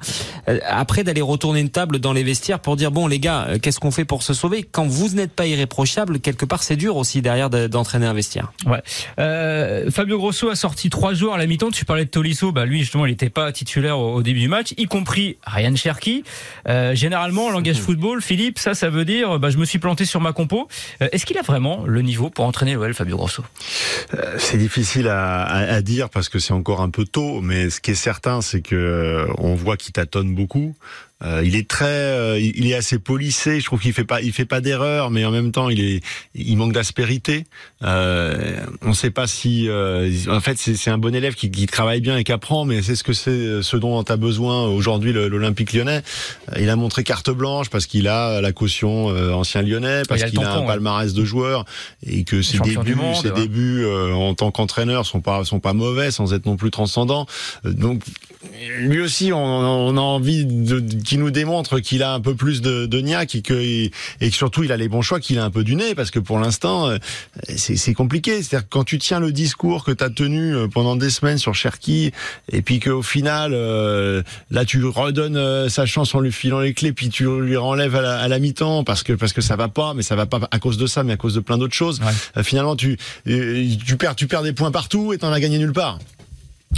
euh, 0.50 0.60
après 0.68 1.04
d'aller 1.04 1.22
retourner 1.22 1.60
une 1.60 1.70
table 1.70 2.00
dans 2.00 2.14
les 2.14 2.24
vestiaires 2.24 2.60
pour 2.60 2.76
dire 2.76 2.92
bon 2.92 3.08
les 3.08 3.20
gars, 3.20 3.46
euh, 3.50 3.60
qu'est-ce 3.62 3.80
qu'on 3.80 3.92
fait 3.92 4.06
pour 4.06 4.24
se 4.24 4.34
sauver? 4.34 4.64
Quand 4.64 4.86
vous 4.88 5.10
n'êtes 5.10 5.32
pas 5.34 5.46
irréprochable, 5.48 6.20
quelque 6.20 6.46
part 6.46 6.64
c'est 6.64 6.76
dur 6.76 6.96
aussi 6.98 7.22
derrière 7.22 7.50
de- 7.50 7.68
d'entraîner 7.68 8.06
un 8.06 8.14
vestiaire. 8.14 8.52
Ouais. 8.66 8.82
Euh, 9.20 9.90
Fabio 9.92 10.18
Grosso 10.18 10.50
a 10.50 10.56
sorti 10.56 10.90
trois 10.90 11.14
joueurs 11.14 11.36
à 11.36 11.38
la 11.38 11.46
mi-temps. 11.48 11.72
Tu 11.72 11.86
parlais 11.86 12.06
de 12.06 12.10
Tolisso, 12.10 12.52
bah 12.52 12.66
lui 12.66 12.80
justement, 12.80 13.06
il 13.06 13.10
n'était 13.12 13.30
pas 13.30 13.52
titulaire 13.52 14.00
au, 14.00 14.16
au 14.16 14.24
début 14.24 14.40
du 14.40 14.48
match, 14.48 14.74
y 14.78 14.86
compris 14.86 15.38
Ryan 15.46 15.76
Cherky. 15.76 16.24
Euh, 16.68 16.96
généralement, 16.96 17.48
en 17.48 17.52
langage 17.52 17.78
football, 17.80 18.22
Philippe, 18.22 18.60
ça, 18.60 18.74
ça 18.74 18.90
veut 18.90 19.06
dire, 19.06 19.40
bah, 19.40 19.50
je 19.50 19.58
me 19.58 19.66
suis 19.66 19.80
planté 19.80 20.06
sur 20.06 20.22
ma 20.22 20.34
compo. 20.34 20.68
Euh, 21.02 21.08
Est-ce 21.12 21.26
qu'il 21.26 21.38
a 21.38 21.42
vraiment 21.42 21.84
le 21.86 22.02
niveau 22.02 22.30
pour 22.30 22.46
entraîner 22.46 22.74
l'OL, 22.76 22.94
Fabio 22.94 23.18
Grosso? 23.18 23.44
C'est 24.38 24.58
difficile 24.58 25.08
à, 25.08 25.44
à- 25.44 25.74
à 25.76 25.82
dire 25.82 26.10
parce 26.10 26.30
que 26.30 26.40
c'est 26.40 26.54
encore 26.54 26.82
un 26.82 26.90
peu 26.90 27.06
tôt, 27.06 27.42
mais 27.42 27.70
ce 27.70 27.82
qui 27.82 27.92
est 27.92 27.96
certain, 27.96 28.42
c'est 28.42 28.62
que 28.62 29.28
on 29.38 29.56
qu'il 29.78 29.94
tâtonne 29.94 30.36
beaucoup. 30.36 30.76
Euh, 31.26 31.42
il 31.44 31.56
est 31.56 31.68
très, 31.68 31.86
euh, 31.86 32.40
il 32.40 32.68
est 32.68 32.76
assez 32.76 33.00
polissé. 33.00 33.60
Je 33.60 33.66
trouve 33.66 33.82
qu'il 33.82 33.94
fait 33.94 34.06
pas, 34.06 34.22
il 34.22 34.32
fait 34.32 34.46
pas 34.46 34.62
d'erreur, 34.62 35.10
mais 35.10 35.26
en 35.26 35.32
même 35.32 35.52
temps, 35.52 35.70
il 35.70 35.82
est, 35.82 36.04
il 36.36 36.56
manque 36.56 36.74
d'aspérité. 36.74 37.46
Euh, 37.84 38.60
on 38.82 38.90
ne 38.90 38.94
sait 38.94 39.10
pas 39.10 39.28
si, 39.28 39.68
euh, 39.68 40.12
en 40.30 40.40
fait, 40.40 40.58
c'est 40.58 40.90
un 40.90 40.98
bon 40.98 41.14
élève 41.16 41.34
qui, 41.34 41.50
qui 41.50 41.66
travaille 41.66 42.02
bien 42.02 42.18
et 42.18 42.24
qui 42.24 42.32
apprend, 42.32 42.64
mais 42.64 42.82
c'est 42.82 42.96
ce 42.96 43.04
que 43.04 43.14
c'est, 43.14 43.62
ce 43.62 43.78
dont 43.78 44.02
as 44.04 44.18
besoin 44.18 44.68
aujourd'hui 44.68 45.14
l'Olympique 45.14 45.74
Lyonnais. 45.74 46.04
Euh, 46.54 46.60
Il 46.62 46.70
a 46.70 46.76
montré 46.76 47.04
carte 47.04 47.32
blanche 47.32 47.70
parce 47.70 47.88
qu'il 47.88 48.08
a 48.08 48.40
la 48.42 48.52
caution 48.52 49.10
euh, 49.10 49.34
ancien 49.34 49.62
Lyonnais, 49.62 50.04
parce 50.08 50.22
a 50.22 50.30
qu'il 50.30 50.40
a 50.40 50.44
tampon, 50.44 50.58
un 50.58 50.62
ouais. 50.62 50.68
palmarès 50.68 51.14
de 51.14 51.26
joueurs 51.26 51.66
et 52.06 52.24
que 52.24 52.42
ses 52.42 52.58
Champion 52.58 52.84
débuts, 52.84 52.96
monde, 52.96 53.16
ses 53.16 53.32
ouais. 53.32 53.42
débuts 53.42 53.84
euh, 53.84 54.14
en 54.14 54.36
tant 54.36 54.52
qu'entraîneur 54.52 55.06
sont 55.06 55.22
pas 55.22 55.44
sont 55.44 55.60
pas 55.60 55.74
mauvais 55.74 56.12
sans 56.12 56.34
être 56.34 56.46
non 56.46 56.58
plus 56.58 56.72
transcendants. 56.72 57.26
Euh, 57.66 57.72
donc 57.72 58.02
lui 58.80 59.02
aussi, 59.02 59.34
on, 59.34 59.38
on 59.38 59.98
a 59.98 60.02
envie 60.02 60.46
de, 60.46 60.80
qu'il 61.16 61.24
nous 61.24 61.32
démontre 61.32 61.80
qu'il 61.80 62.04
a 62.04 62.14
un 62.14 62.20
peu 62.20 62.36
plus 62.36 62.62
de, 62.62 62.86
de 62.86 63.00
niaque 63.00 63.36
et 63.36 63.42
que 63.42 63.54
et 63.54 63.90
que 64.20 64.36
surtout 64.36 64.64
il 64.64 64.72
a 64.74 64.78
les 64.78 64.90
bons 64.90 65.02
choix, 65.02 65.22
qu'il 65.22 65.40
a 65.40 65.46
un 65.46 65.50
peu 65.50 65.64
du 65.64 65.76
nez 65.76 65.96
parce 65.96 66.12
que 66.12 66.20
pour 66.20 66.40
l'instant 66.40 66.90
euh, 66.90 66.98
c'est 67.56 67.78
c'est 67.78 67.94
compliqué. 67.94 68.44
C'est-à-dire 68.44 68.68
quand 68.70 68.84
tu 68.84 68.98
tiens 68.98 69.22
le 69.22 69.32
discours 69.32 69.86
que 69.86 69.92
tu 69.92 70.04
as 70.04 70.10
tenu 70.10 70.54
euh, 70.54 70.68
pendant 70.68 70.98
des 70.98 71.10
semaines 71.10 71.38
sur 71.38 71.56
Cherki 71.56 72.12
et 72.52 72.62
puis 72.62 72.82
qu'au 72.82 73.02
final 73.02 73.52
euh, 73.54 74.24
là 74.52 74.66
tu 74.66 74.84
redonnes 74.84 75.38
euh, 75.38 75.70
sa 75.70 75.86
chance 75.86 76.14
en 76.16 76.20
lui 76.20 76.34
filant 76.34 76.60
les 76.60 76.74
clés 76.74 76.92
puis 76.92 77.08
tu 77.08 77.24
lui 77.42 77.56
renlèves 77.56 77.96
à 77.96 78.02
la, 78.02 78.20
à 78.20 78.28
la 78.28 78.40
mi-temps 78.40 78.84
parce 78.84 79.02
que 79.02 79.14
parce 79.14 79.32
que 79.32 79.42
ça 79.42 79.56
va 79.56 79.70
pas, 79.70 79.94
mais 79.94 80.04
ça 80.04 80.18
va 80.18 80.26
pas 80.26 80.42
à 80.52 80.60
cause 80.60 80.78
de 80.78 80.86
ça, 80.86 81.04
mais 81.04 81.14
à 81.14 81.18
cause 81.18 81.36
de 81.36 81.40
plein 81.40 81.58
d'autres 81.58 81.74
choses. 81.74 82.02
Ouais. 82.02 82.12
Euh, 82.36 82.44
finalement 82.44 82.76
tu 82.76 82.98
tu 83.26 83.96
perds 83.98 84.16
tu 84.16 84.28
perds 84.28 84.44
des 84.44 84.54
points 84.54 84.72
partout 84.72 85.14
et 85.14 85.18
t'en 85.18 85.32
as 85.32 85.40
gagné 85.40 85.60
nulle 85.60 85.72
part. 85.72 85.98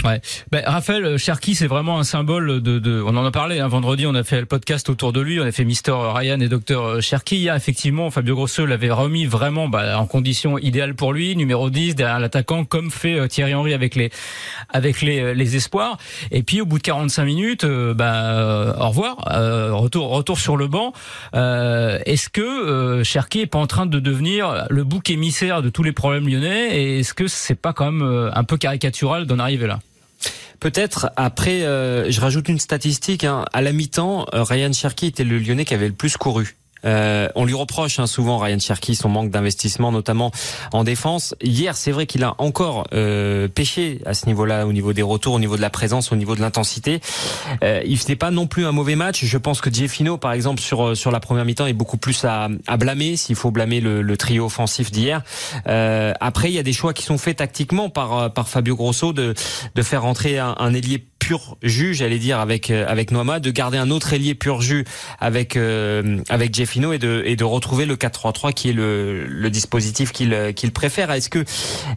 Ouais. 0.04 0.20
Ben, 0.52 0.62
Raphaël 0.64 1.18
Cherki, 1.18 1.56
c'est 1.56 1.66
vraiment 1.66 1.98
un 1.98 2.04
symbole 2.04 2.62
de, 2.62 2.78
de. 2.78 3.02
On 3.02 3.16
en 3.16 3.24
a 3.24 3.30
parlé. 3.32 3.58
Hein, 3.58 3.66
vendredi, 3.66 4.06
on 4.06 4.14
a 4.14 4.22
fait 4.22 4.38
le 4.40 4.46
podcast 4.46 4.88
autour 4.88 5.12
de 5.12 5.20
lui. 5.20 5.40
On 5.40 5.42
a 5.42 5.50
fait 5.50 5.64
Mister 5.64 5.92
Ryan 5.92 6.38
et 6.38 6.48
Docteur 6.48 7.02
Cherki. 7.02 7.36
Hier, 7.36 7.54
effectivement, 7.54 8.08
Fabio 8.10 8.36
Grosso 8.36 8.64
l'avait 8.64 8.90
remis 8.92 9.26
vraiment 9.26 9.68
bah, 9.68 9.98
en 9.98 10.06
condition 10.06 10.56
idéale 10.56 10.94
pour 10.94 11.12
lui, 11.12 11.34
numéro 11.34 11.68
10 11.68 11.96
derrière 11.96 12.20
l'attaquant, 12.20 12.64
comme 12.64 12.92
fait 12.92 13.18
euh, 13.18 13.26
Thierry 13.26 13.54
Henry 13.54 13.74
avec 13.74 13.96
les 13.96 14.10
avec 14.72 15.02
les, 15.02 15.20
euh, 15.20 15.34
les 15.34 15.56
espoirs. 15.56 15.98
Et 16.30 16.44
puis, 16.44 16.60
au 16.60 16.64
bout 16.66 16.78
de 16.78 16.84
45 16.84 17.24
minutes, 17.24 17.64
euh, 17.64 17.92
bah, 17.92 18.22
euh, 18.34 18.74
au 18.78 18.88
revoir. 18.90 19.16
Euh, 19.32 19.72
retour 19.74 20.10
retour 20.10 20.38
sur 20.38 20.56
le 20.56 20.68
banc. 20.68 20.92
Euh, 21.34 21.98
Est-ce 22.06 22.28
que 22.28 22.40
euh, 22.40 23.02
Cherki 23.04 23.40
est 23.40 23.46
pas 23.46 23.58
en 23.58 23.66
train 23.66 23.86
de 23.86 23.98
devenir 23.98 24.66
le 24.70 24.84
bouc 24.84 25.10
émissaire 25.10 25.60
de 25.60 25.70
tous 25.70 25.82
les 25.82 25.92
problèmes 25.92 26.28
lyonnais 26.28 26.76
Et 26.78 27.00
est-ce 27.00 27.14
que 27.14 27.26
c'est 27.26 27.56
pas 27.56 27.72
quand 27.72 27.90
même 27.90 28.02
euh, 28.02 28.30
un 28.32 28.44
peu 28.44 28.56
caricatural 28.56 29.26
d'en 29.26 29.40
arriver 29.40 29.66
là? 29.66 29.80
Peut-être 30.60 31.10
après, 31.16 31.62
euh, 31.62 32.10
je 32.10 32.20
rajoute 32.20 32.48
une 32.48 32.58
statistique. 32.58 33.24
hein. 33.24 33.44
à 33.52 33.62
la 33.62 33.72
mi-temps, 33.72 34.26
euh, 34.34 34.42
Ryan 34.42 34.72
Cherky 34.72 35.06
était 35.06 35.24
le 35.24 35.38
Lyonnais 35.38 35.64
qui 35.64 35.74
avait 35.74 35.88
le 35.88 35.94
plus 35.94 36.16
couru. 36.16 36.57
Euh, 36.84 37.28
on 37.34 37.44
lui 37.44 37.54
reproche 37.54 37.98
hein, 37.98 38.06
souvent 38.06 38.38
Ryan 38.38 38.58
Cherky 38.58 38.94
son 38.94 39.08
manque 39.08 39.30
d'investissement, 39.30 39.92
notamment 39.92 40.30
en 40.72 40.84
défense. 40.84 41.34
Hier, 41.42 41.76
c'est 41.76 41.92
vrai 41.92 42.06
qu'il 42.06 42.24
a 42.24 42.34
encore 42.38 42.86
euh, 42.92 43.48
pêché 43.48 44.00
à 44.06 44.14
ce 44.14 44.26
niveau-là, 44.26 44.66
au 44.66 44.72
niveau 44.72 44.92
des 44.92 45.02
retours, 45.02 45.34
au 45.34 45.40
niveau 45.40 45.56
de 45.56 45.62
la 45.62 45.70
présence, 45.70 46.12
au 46.12 46.16
niveau 46.16 46.34
de 46.34 46.40
l'intensité. 46.40 47.00
Euh, 47.62 47.82
il 47.86 47.98
faisait 47.98 48.16
pas 48.16 48.30
non 48.30 48.46
plus 48.46 48.66
un 48.66 48.72
mauvais 48.72 48.96
match. 48.96 49.24
Je 49.24 49.38
pense 49.38 49.60
que 49.60 49.70
Diefino, 49.70 50.18
par 50.18 50.32
exemple, 50.32 50.60
sur 50.60 50.96
sur 50.96 51.10
la 51.10 51.20
première 51.20 51.44
mi-temps, 51.44 51.66
est 51.66 51.72
beaucoup 51.72 51.98
plus 51.98 52.24
à, 52.24 52.48
à 52.66 52.76
blâmer, 52.76 53.16
s'il 53.16 53.36
faut 53.36 53.50
blâmer 53.50 53.80
le, 53.80 54.02
le 54.02 54.16
trio 54.16 54.46
offensif 54.46 54.90
d'hier. 54.90 55.22
Euh, 55.66 56.12
après, 56.20 56.50
il 56.50 56.54
y 56.54 56.58
a 56.58 56.62
des 56.62 56.72
choix 56.72 56.92
qui 56.94 57.02
sont 57.02 57.18
faits 57.18 57.38
tactiquement 57.38 57.90
par 57.90 58.32
par 58.32 58.48
Fabio 58.48 58.76
Grosso 58.76 59.12
de 59.12 59.34
de 59.74 59.82
faire 59.82 60.02
rentrer 60.02 60.38
un, 60.38 60.54
un 60.58 60.74
ailier 60.74 60.98
pur 61.18 61.56
jus, 61.62 61.94
j'allais 61.94 62.18
dire 62.18 62.38
avec 62.38 62.70
avec 62.70 63.10
Noama, 63.10 63.40
de 63.40 63.50
garder 63.50 63.78
un 63.78 63.90
autre 63.90 64.12
ailier 64.12 64.34
pur 64.34 64.60
jus 64.60 64.84
avec 65.18 65.56
avec 65.56 66.54
Jeffino 66.54 66.92
et 66.92 66.98
de 66.98 67.22
et 67.26 67.36
de 67.36 67.44
retrouver 67.44 67.86
le 67.86 67.96
4-3-3 67.96 68.52
qui 68.52 68.70
est 68.70 68.72
le, 68.72 69.26
le 69.26 69.50
dispositif 69.50 70.12
qu'il 70.12 70.52
qu'il 70.54 70.72
préfère. 70.72 71.10
Est-ce 71.10 71.28
que 71.28 71.44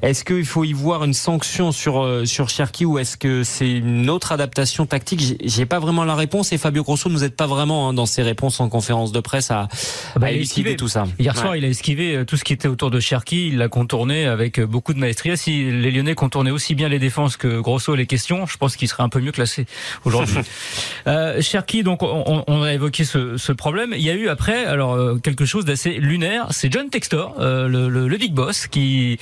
est-ce 0.01 0.23
qu'il 0.23 0.45
faut 0.45 0.63
y 0.63 0.73
voir 0.73 1.03
une 1.03 1.13
sanction 1.13 1.71
sur 1.71 2.21
sur 2.25 2.49
Cherki 2.49 2.85
ou 2.85 2.97
est-ce 2.99 3.17
que 3.17 3.43
c'est 3.43 3.71
une 3.71 4.09
autre 4.09 4.31
adaptation 4.31 4.85
tactique? 4.85 5.37
J'ai 5.43 5.65
pas 5.65 5.79
vraiment 5.79 6.03
la 6.03 6.15
réponse 6.15 6.51
et 6.51 6.57
Fabio 6.57 6.83
Grosso 6.83 7.09
nous 7.09 7.23
aide 7.23 7.35
pas 7.35 7.47
vraiment 7.47 7.89
hein, 7.89 7.93
dans 7.93 8.05
ses 8.05 8.21
réponses 8.21 8.59
en 8.59 8.69
conférence 8.69 9.11
de 9.11 9.19
presse 9.19 9.51
à, 9.51 9.67
ah 10.15 10.19
bah, 10.19 10.31
élucider 10.31 10.75
tout 10.75 10.87
ça. 10.87 11.05
Hier 11.19 11.35
soir, 11.37 11.55
il 11.55 11.65
a 11.65 11.67
esquivé 11.67 12.15
euh, 12.15 12.25
tout 12.25 12.37
ce 12.37 12.43
qui 12.43 12.53
était 12.53 12.67
autour 12.67 12.91
de 12.91 12.99
Cherki, 12.99 13.47
il 13.47 13.57
l'a 13.57 13.69
contourné 13.69 14.25
avec 14.25 14.59
euh, 14.59 14.65
beaucoup 14.65 14.93
de 14.93 14.99
maestria. 14.99 15.35
Si 15.35 15.71
les 15.71 15.91
Lyonnais 15.91 16.15
contournaient 16.15 16.51
aussi 16.51 16.75
bien 16.75 16.89
les 16.89 16.99
défenses 16.99 17.37
que 17.37 17.59
Grosso 17.59 17.95
les 17.95 18.07
questions, 18.07 18.45
je 18.45 18.57
pense 18.57 18.75
qu'il 18.75 18.87
serait 18.87 19.03
un 19.03 19.09
peu 19.11 19.19
mieux 19.19 19.31
classé 19.31 19.67
aujourd'hui. 20.05 20.37
euh, 21.07 21.41
Cherki, 21.41 21.83
donc 21.83 22.01
on, 22.01 22.43
on, 22.47 22.63
a 22.63 22.73
évoqué 22.73 23.03
ce, 23.03 23.37
ce, 23.37 23.51
problème. 23.51 23.93
Il 23.95 24.01
y 24.01 24.09
a 24.09 24.13
eu 24.13 24.29
après 24.29 24.65
alors 24.65 24.93
euh, 24.93 25.17
quelque 25.17 25.45
chose 25.45 25.65
d'assez 25.65 25.91
lunaire. 25.93 26.47
C'est 26.49 26.71
John 26.71 26.89
Textor, 26.89 27.35
le, 27.39 27.67
le, 27.89 28.07
le, 28.07 28.17
big 28.17 28.33
boss, 28.33 28.67
qui 28.67 29.19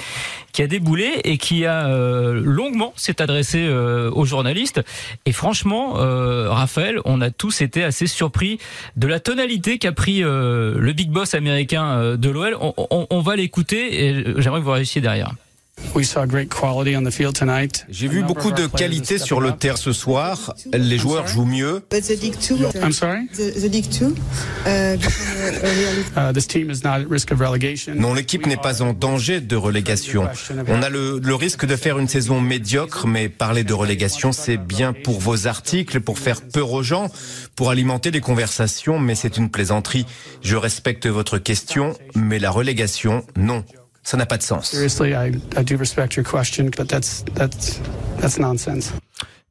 qui 0.54 0.62
a 0.62 0.68
déboulé 0.68 1.22
et 1.24 1.38
qui 1.38 1.66
a 1.66 1.90
longuement 2.34 2.94
s'est 2.96 3.22
adressé 3.22 3.68
aux 3.70 4.26
journalistes. 4.26 4.82
Et 5.26 5.32
franchement, 5.32 5.94
Raphaël, 5.94 7.00
on 7.06 7.22
a 7.22 7.30
tous 7.32 7.62
été 7.62 7.84
assez 7.84 8.08
surpris 8.08 8.60
de 8.96 9.08
la 9.08 9.20
tonalité 9.20 9.78
qu'a 9.78 9.92
pris 9.92 10.20
le 10.22 10.92
big 10.94 11.10
boss 11.12 11.34
américain 11.34 12.16
de 12.18 12.30
l'OL. 12.30 12.58
On, 12.60 12.74
on, 12.78 13.08
on 13.10 13.22
va 13.22 13.36
l'écouter 13.36 14.06
et 14.06 14.24
j'aimerais 14.38 14.60
que 14.60 14.66
vous 14.66 14.72
réussissiez 14.72 15.02
derrière. 15.02 15.34
J'ai 17.90 18.08
vu 18.08 18.24
beaucoup 18.24 18.52
de 18.52 18.68
qualité 18.68 19.18
sur 19.18 19.42
le 19.42 19.54
terre 19.54 19.78
ce 19.78 19.92
soir. 19.92 20.54
Les 20.72 20.98
joueurs 20.98 21.28
jouent 21.28 21.46
mieux. 21.46 21.82
Non, 27.96 28.14
l'équipe 28.14 28.46
n'est 28.46 28.58
pas 28.58 28.82
en 28.82 28.94
danger 28.94 29.42
de 29.42 29.56
relégation. 29.56 30.28
On 30.68 30.82
a 30.82 30.90
le, 30.90 31.20
le, 31.20 31.36
risque 31.36 31.66
de 31.66 31.76
faire 31.76 31.98
une 32.00 32.08
saison 32.08 32.40
médiocre, 32.42 33.08
mais 33.08 33.30
parler 33.30 33.64
de 33.64 33.74
relégation, 33.74 34.32
c'est 34.32 34.58
bien 34.58 34.94
pour 34.94 35.20
vos 35.20 35.48
articles, 35.48 36.02
pour 36.02 36.20
faire 36.20 36.42
peur 36.42 36.72
aux 36.72 36.84
gens, 36.84 37.10
pour 37.56 37.70
alimenter 37.70 38.12
des 38.12 38.22
conversations, 38.22 39.00
mais 39.00 39.16
c'est 39.16 39.38
une 39.38 39.50
plaisanterie. 39.50 40.06
Je 40.42 40.56
respecte 40.56 41.08
votre 41.08 41.38
question, 41.38 41.96
mais 42.16 42.40
la 42.40 42.52
relégation, 42.52 43.26
non. 43.36 43.64
Ça 44.10 44.18
n'a 44.18 44.26
pas 44.26 44.38
de 44.38 44.42
sens. 44.42 44.74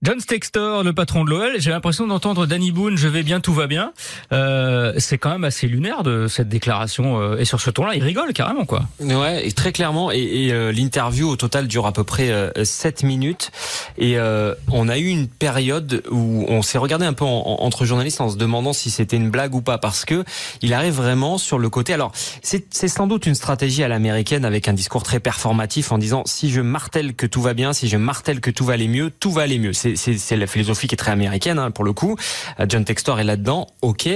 John 0.01 0.21
Stextor, 0.21 0.85
le 0.85 0.93
patron 0.93 1.25
de 1.25 1.31
l'OL, 1.31 1.57
j'ai 1.59 1.71
l'impression 1.71 2.07
d'entendre 2.07 2.47
Danny 2.47 2.71
Boone, 2.71 2.97
je 2.97 3.09
vais 3.09 3.25
bien, 3.25 3.41
tout 3.41 3.53
va 3.53 3.67
bien. 3.67 3.93
Euh, 4.31 4.93
c'est 4.99 5.19
quand 5.19 5.31
même 5.31 5.43
assez 5.43 5.67
lunaire 5.67 6.05
de 6.05 6.29
cette 6.29 6.49
déclaration. 6.49 7.21
Euh, 7.21 7.39
et 7.39 7.45
sur 7.45 7.61
ce 7.61 7.69
ton-là, 7.71 7.97
il 7.97 8.05
rigole 8.05 8.33
carrément, 8.33 8.65
quoi. 8.65 8.85
Ouais, 9.01 9.49
et 9.49 9.51
très 9.51 9.73
clairement. 9.73 10.13
Et, 10.13 10.19
et 10.19 10.53
euh, 10.53 10.71
l'interview 10.71 11.29
au 11.29 11.35
total 11.35 11.67
dure 11.67 11.85
à 11.85 11.93
peu 11.93 12.05
près 12.05 12.31
euh, 12.31 12.53
7 12.63 13.03
minutes. 13.03 13.51
Et 13.99 14.19
euh, 14.19 14.55
on 14.71 14.89
a 14.89 14.99
eu 14.99 15.09
une 15.09 15.27
période 15.27 16.05
où 16.13 16.45
on 16.47 16.63
s'est 16.63 16.79
regardé 16.79 17.05
un 17.05 17.13
peu 17.13 17.25
en, 17.25 17.57
entre 17.59 17.85
journalistes 17.85 18.21
en 18.21 18.31
se 18.31 18.37
demandant 18.37 18.73
si 18.73 18.91
c'était 18.91 19.17
une 19.17 19.31
blague 19.31 19.57
ou 19.57 19.63
pas, 19.63 19.79
parce 19.79 20.05
que 20.05 20.25
il 20.63 20.75
arrive 20.75 20.95
vraiment 20.95 21.39
sur 21.39 21.59
le 21.59 21.71
côté. 21.71 21.93
Alors, 21.93 22.13
c'est 22.41 22.89
sans 22.89 23.09
doute 23.09 23.27
une 23.27 23.35
stratégie 23.35 23.83
à 23.83 23.89
l'américaine 23.89 24.45
avec 24.45 24.69
un 24.69 24.75
discours 24.75 25.03
très 25.03 25.19
performatif 25.19 25.91
en 25.91 25.99
disant 25.99 26.23
si 26.25 26.51
je 26.51 26.61
martèle 26.61 27.15
que 27.15 27.27
tout 27.27 27.43
va 27.43 27.53
bien, 27.53 27.73
si 27.73 27.89
je 27.89 27.97
martèle 27.97 28.41
que 28.41 28.53
tout 28.53 28.65
va 28.65 28.75
aller 28.75 28.87
mieux, 28.87 29.11
tout 29.11 29.33
va 29.33 29.43
aller 29.43 29.59
mieux 29.59 29.73
c'est 29.97 30.37
la 30.37 30.47
philosophie 30.47 30.87
qui 30.87 30.95
est 30.95 30.99
très 30.99 31.13
américaine 31.13 31.59
hein, 31.59 31.71
pour 31.71 31.85
le 31.85 31.93
coup. 31.93 32.17
Euh, 32.61 32.67
John 32.69 32.85
Textor 32.85 33.21
est 33.21 33.25
là-dedans, 33.25 33.67
ok. 33.83 34.09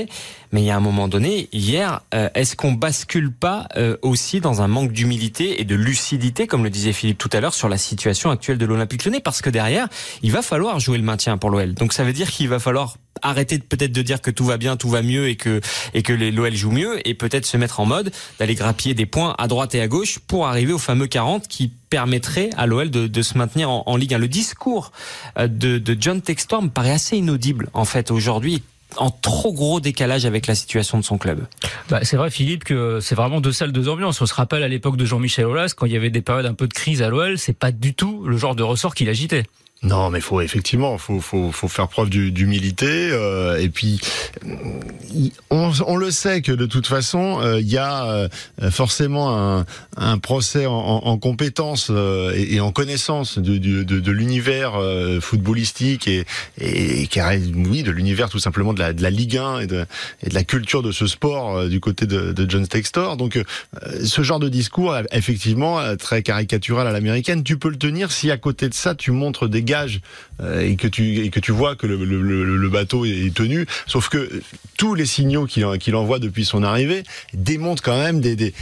Mais 0.53 0.61
il 0.61 0.65
y 0.65 0.71
a 0.71 0.77
un 0.77 0.81
moment 0.81 1.09
donné, 1.09 1.49
hier, 1.53 2.03
euh, 2.15 2.29
est-ce 2.35 2.57
qu'on 2.57 2.73
bascule 2.73 3.33
pas 3.33 3.69
euh, 3.77 3.97
aussi 4.03 4.41
dans 4.41 4.61
un 4.61 4.69
manque 4.69 4.93
d'humilité 4.93 5.61
et 5.61 5.65
de 5.65 5.75
lucidité, 5.75 6.47
comme 6.47 6.63
le 6.63 6.71
disait 6.71 6.93
Philippe 6.93 7.19
tout 7.19 7.31
à 7.33 7.41
l'heure, 7.41 7.55
sur 7.55 7.71
la 7.71 7.79
situation 7.79 8.31
actuelle 8.31 8.59
de 8.59 8.67
l'Olympique 8.67 9.05
Lyonnais? 9.05 9.21
Parce 9.21 9.41
que 9.41 9.49
derrière, 9.49 9.89
il 10.23 10.31
va 10.31 10.43
falloir 10.43 10.79
jouer 10.79 10.99
le 10.99 11.05
maintien 11.05 11.39
pour 11.39 11.51
l'OL. 11.51 11.75
Donc 11.75 11.93
ça 11.95 12.05
veut 12.05 12.13
dire 12.13 12.31
qu'il 12.31 12.49
va 12.49 12.59
falloir 12.59 12.97
arrêter 13.23 13.59
peut-être 13.59 13.93
de 13.93 14.03
dire 14.03 14.21
que 14.21 14.31
tout 14.31 14.45
va 14.45 14.57
bien, 14.57 14.77
tout 14.77 14.89
va 14.89 15.03
mieux 15.03 15.29
et 15.29 15.37
que 15.37 15.61
et 15.95 16.03
que 16.03 16.13
l'OL 16.13 16.55
joue 16.55 16.71
mieux 16.71 17.07
et 17.09 17.15
peut-être 17.15 17.47
se 17.47 17.57
mettre 17.57 17.81
en 17.81 17.87
mode 17.87 18.13
d'aller 18.39 18.55
grappiller 18.55 18.95
des 18.95 19.07
points 19.07 19.35
à 19.39 19.49
droite 19.49 19.75
et 19.75 19.81
à 19.81 19.89
gauche 19.89 20.19
pour 20.19 20.47
arriver 20.47 20.73
au 20.73 20.79
fameux 20.79 21.07
40 21.07 21.49
qui 21.49 21.71
permettrait 21.91 22.51
à 22.57 22.67
l'OL 22.67 22.91
de, 22.91 23.07
de, 23.07 23.23
se 23.23 23.37
maintenir 23.37 23.71
en, 23.71 23.83
en, 23.87 23.97
Ligue 23.97 24.15
1. 24.15 24.19
Le 24.19 24.29
discours 24.29 24.93
euh, 25.39 25.47
de, 25.47 25.79
de 25.79 25.97
John 25.99 26.23
Textor 26.23 26.63
me 26.63 26.69
paraît 26.69 26.93
assez 26.93 27.17
inaudible 27.17 27.69
en 27.75 27.85
fait 27.85 28.11
aujourd'hui 28.11 28.63
en 28.97 29.11
trop 29.11 29.53
gros 29.53 29.81
décalage 29.81 30.27
avec 30.27 30.47
la 30.47 30.55
situation 30.55 30.99
de 30.99 31.05
son 31.05 31.19
club. 31.19 31.47
Bah, 31.89 32.01
c'est 32.03 32.17
vrai 32.17 32.31
Philippe 32.31 32.65
que 32.65 33.01
c'est 33.01 33.15
vraiment 33.15 33.41
deux 33.41 33.53
salles, 33.53 33.73
deux 33.73 33.89
ambiances. 33.89 34.21
On 34.21 34.27
se 34.27 34.35
rappelle 34.35 34.63
à 34.63 34.69
l'époque 34.69 34.97
de 34.97 35.05
Jean-Michel 35.05 35.47
Aulas 35.47 35.75
quand 35.77 35.87
il 35.87 35.93
y 35.93 35.97
avait 35.97 36.11
des 36.11 36.23
périodes 36.23 36.47
un 36.47 36.55
peu 36.55 36.67
de 36.67 36.75
crise 36.75 37.03
à 37.03 37.09
l'OL, 37.09 37.39
c'est 37.39 37.57
pas 37.57 37.73
du 37.73 37.95
tout 37.95 38.25
le 38.27 38.37
genre 38.37 38.55
de 38.55 38.63
ressort 38.63 38.95
qu'il 38.95 39.09
agitait. 39.09 39.45
Non, 39.85 40.11
mais 40.11 40.21
faut 40.21 40.41
effectivement, 40.41 40.97
faut 40.97 41.21
faut, 41.21 41.51
faut 41.51 41.67
faire 41.67 41.89
preuve 41.89 42.09
d'humilité 42.09 43.11
euh, 43.11 43.59
et 43.59 43.69
puis 43.69 44.01
on, 45.51 45.73
on, 45.85 45.97
le 45.97 46.13
sait 46.13 46.41
que 46.41 46.53
de 46.53 46.67
toute 46.67 46.87
façon 46.87 47.41
il 47.41 47.47
euh, 47.47 47.61
y 47.61 47.79
a 47.79 48.05
euh, 48.07 48.29
forcément 48.71 49.37
un, 49.37 49.67
un 49.97 50.19
procès 50.19 50.67
en, 50.67 50.73
en 50.73 51.19
compétence 51.19 51.89
euh, 51.91 52.33
et, 52.37 52.55
et, 52.55 52.61
en 52.61 52.71
connaissance 52.71 53.41
de, 53.41 53.59
de, 53.59 53.83
de, 53.83 53.99
de 53.99 54.13
l'univers 54.13 54.81
footballistique 55.21 56.07
et, 56.07 56.27
et, 56.61 57.09
oui 57.57 57.83
de 57.83 57.91
l'univers 57.91 58.29
tout 58.29 58.39
simplement 58.39 58.75
de 58.75 58.79
la, 58.79 58.93
de 58.93 59.03
la 59.03 59.11
Ligue 59.11 59.37
1 59.37 59.61
et 59.61 59.67
de, 59.67 59.85
et 60.23 60.29
de 60.29 60.35
la 60.35 60.45
culture 60.45 60.83
de 60.83 60.93
ce 60.93 61.09
sport 61.09 61.67
du 61.67 61.81
côté 61.81 62.07
de, 62.07 62.33
de 62.33 62.49
John 62.49 62.69
Textor. 62.69 63.17
Donc 63.17 63.43
ce 64.05 64.23
genre 64.23 64.39
de 64.39 64.49
discours 64.49 64.97
effectivement 65.11 65.81
très 65.97 66.23
caricatural 66.23 66.87
à 66.87 66.93
l'américaine, 66.93 67.43
tu 67.43 67.57
peux 67.57 67.69
le 67.69 67.79
tenir 67.79 68.13
si 68.13 68.31
à 68.31 68.37
côté 68.37 68.69
de 68.69 68.75
ça 68.75 68.95
tu 68.95 69.11
montres 69.11 69.49
des 69.49 69.63
euh, 70.41 70.61
et 70.61 70.77
que 70.77 70.89
tu 70.89 71.31
que 71.31 71.41
tu 71.41 71.53
vois 71.53 71.77
que 71.77 71.87
le, 71.87 72.69
bateau 72.69 73.05
est 73.05 73.35
tenu. 73.35 73.67
Sauf 73.87 74.09
que 74.09 74.29
tous 74.77 74.95
les 74.95 75.07
signaux 75.07 75.47
qu'il 75.47 75.95
envoie 75.95 76.19
depuis 76.19 76.45
son 76.45 76.63
arrivée 76.63 77.03
démontrent 77.35 77.83
quand 77.83 77.99
même 77.99 78.21
des, 78.21 78.53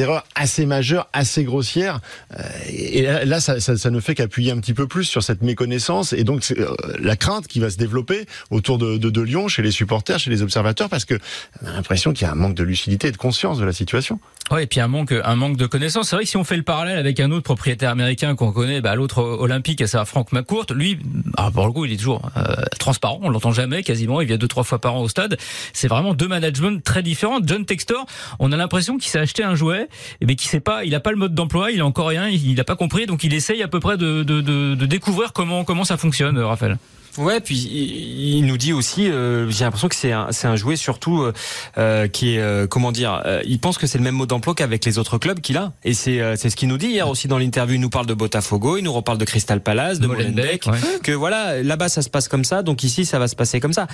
erreurs 0.00 0.24
assez 0.34 0.66
majeures, 0.66 1.08
assez 1.12 1.44
grossières. 1.44 2.00
Euh, 2.36 2.42
et 2.68 3.02
là, 3.02 3.40
ça, 3.40 3.90
ne 3.90 4.00
fait 4.00 4.14
qu'appuyer 4.14 4.52
un 4.52 4.58
petit 4.58 4.74
peu 4.74 4.86
plus 4.86 5.04
sur 5.04 5.22
cette 5.22 5.42
méconnaissance 5.42 6.12
et 6.12 6.24
donc 6.24 6.44
euh, 6.56 6.74
la 6.98 7.16
crainte 7.16 7.46
qui 7.46 7.60
va 7.60 7.70
se 7.70 7.76
développer 7.76 8.26
autour 8.50 8.78
de, 8.78 9.18
Lyon 9.18 9.48
chez 9.48 9.62
les 9.62 9.72
supporters, 9.72 10.18
chez 10.18 10.30
les 10.30 10.42
observateurs, 10.42 10.88
parce 10.88 11.04
que 11.04 11.14
on 11.62 11.66
a 11.66 11.72
l'impression 11.72 12.12
qu'il 12.12 12.26
y 12.26 12.30
a 12.30 12.32
un 12.32 12.36
manque 12.36 12.54
de 12.54 12.62
lucidité 12.62 13.08
et 13.08 13.12
de 13.12 13.16
conscience 13.16 13.58
de 13.58 13.64
la 13.64 13.72
situation. 13.72 14.20
Ouais, 14.50 14.64
et 14.64 14.66
puis 14.66 14.80
un 14.80 14.88
manque, 14.88 15.12
un 15.12 15.36
manque 15.36 15.56
de 15.56 15.66
connaissances. 15.66 16.10
C'est 16.10 16.16
vrai 16.16 16.24
que 16.24 16.30
si 16.30 16.36
on 16.36 16.44
fait 16.44 16.56
le 16.56 16.62
parallèle 16.62 16.98
avec 16.98 17.20
un 17.20 17.30
autre 17.32 17.42
propriétaire 17.42 17.90
américain 17.90 18.34
qu'on 18.36 18.52
connaît, 18.52 18.80
bah, 18.80 18.94
l'autre 18.94 19.22
olympique, 19.22 19.80
à 19.82 19.86
savoir 19.86 20.08
Franck 20.08 20.32
Lui, 20.70 20.98
ah, 21.36 21.50
pour 21.50 21.66
le 21.66 21.72
coup, 21.72 21.84
il 21.84 21.92
est 21.92 21.96
toujours 21.96 22.30
euh, 22.36 22.54
transparent. 22.78 23.20
On 23.22 23.30
l'entend 23.30 23.52
jamais, 23.52 23.82
quasiment. 23.82 24.20
Il 24.20 24.28
vient 24.28 24.36
deux, 24.36 24.48
trois 24.48 24.64
fois 24.64 24.78
par 24.78 24.94
an 24.94 25.00
au 25.02 25.08
stade. 25.08 25.36
C'est 25.72 25.88
vraiment 25.88 26.14
deux 26.14 26.28
managements 26.28 26.78
très 26.82 27.02
différents. 27.02 27.40
John 27.44 27.64
Textor, 27.64 28.06
on 28.38 28.52
a 28.52 28.56
l'impression 28.56 28.98
qu'il 28.98 29.10
s'est 29.10 29.18
acheté 29.18 29.42
un 29.42 29.54
jouet, 29.54 29.88
mais 30.20 30.34
qu'il 30.34 30.50
sait 30.50 30.60
pas, 30.60 30.84
il 30.84 30.94
a 30.94 31.00
pas 31.00 31.10
le 31.10 31.16
mode 31.16 31.34
d'emploi, 31.34 31.70
il 31.70 31.78
est 31.78 31.82
encore 31.82 32.08
rien, 32.08 32.28
il 32.28 32.54
n'a 32.54 32.64
pas 32.64 32.76
compris, 32.76 33.06
donc 33.06 33.24
il 33.24 33.34
essaye 33.34 33.62
à 33.62 33.68
peu 33.68 33.80
près 33.80 33.96
de 33.96 34.84
découvrir 34.86 35.32
comment 35.32 35.64
comment 35.64 35.84
ça 35.84 35.96
fonctionne, 35.96 36.38
Raphaël. 36.38 36.78
Ouais, 37.18 37.40
puis 37.40 37.56
il, 37.56 38.46
nous 38.46 38.56
dit 38.56 38.72
aussi, 38.72 39.10
euh, 39.10 39.50
j'ai 39.50 39.64
l'impression 39.64 39.88
que 39.88 39.96
c'est 39.96 40.12
un, 40.12 40.28
c'est 40.30 40.46
un 40.46 40.54
jouet 40.56 40.76
surtout 40.76 41.22
euh, 41.22 41.32
euh 41.76 42.06
qui 42.06 42.34
est, 42.34 42.38
euh, 42.38 42.66
comment 42.66 42.92
dire, 42.92 43.22
euh, 43.26 43.42
il 43.44 43.58
pense 43.58 43.76
que 43.76 43.86
c'est 43.86 43.98
le 43.98 44.04
même 44.04 44.14
mode 44.14 44.28
d'emploi 44.28 44.54
qu'avec 44.54 44.84
les 44.84 44.98
autres 44.98 45.18
clubs 45.18 45.40
qu'il 45.40 45.56
a. 45.56 45.72
Et 45.84 45.94
c'est, 45.94 46.36
c'est 46.36 46.48
ce 46.48 46.56
qu'il 46.56 46.68
nous 46.68 46.78
dit 46.78 46.86
hier 46.86 47.08
aussi 47.08 47.26
dans 47.26 47.38
l'interview. 47.38 47.74
Il 47.74 47.80
nous 47.80 47.90
parle 47.90 48.06
de 48.06 48.14
Botafogo, 48.14 48.76
il 48.76 48.84
nous 48.84 48.92
reparle 48.92 49.18
de 49.18 49.24
Crystal 49.24 49.60
Palace, 49.60 49.98
de 49.98 50.06
Molenbeek, 50.06 50.64
que 51.02 51.12
voilà, 51.12 51.62
là-bas 51.62 51.88
ça 51.88 52.02
se 52.02 52.08
passe 52.08 52.28
comme 52.28 52.44
ça, 52.44 52.62
donc 52.62 52.84
ici 52.84 53.04
ça 53.04 53.18
va 53.18 53.26
se 53.26 53.36
passer 53.36 53.60
comme 53.60 53.72
ça. 53.72 53.88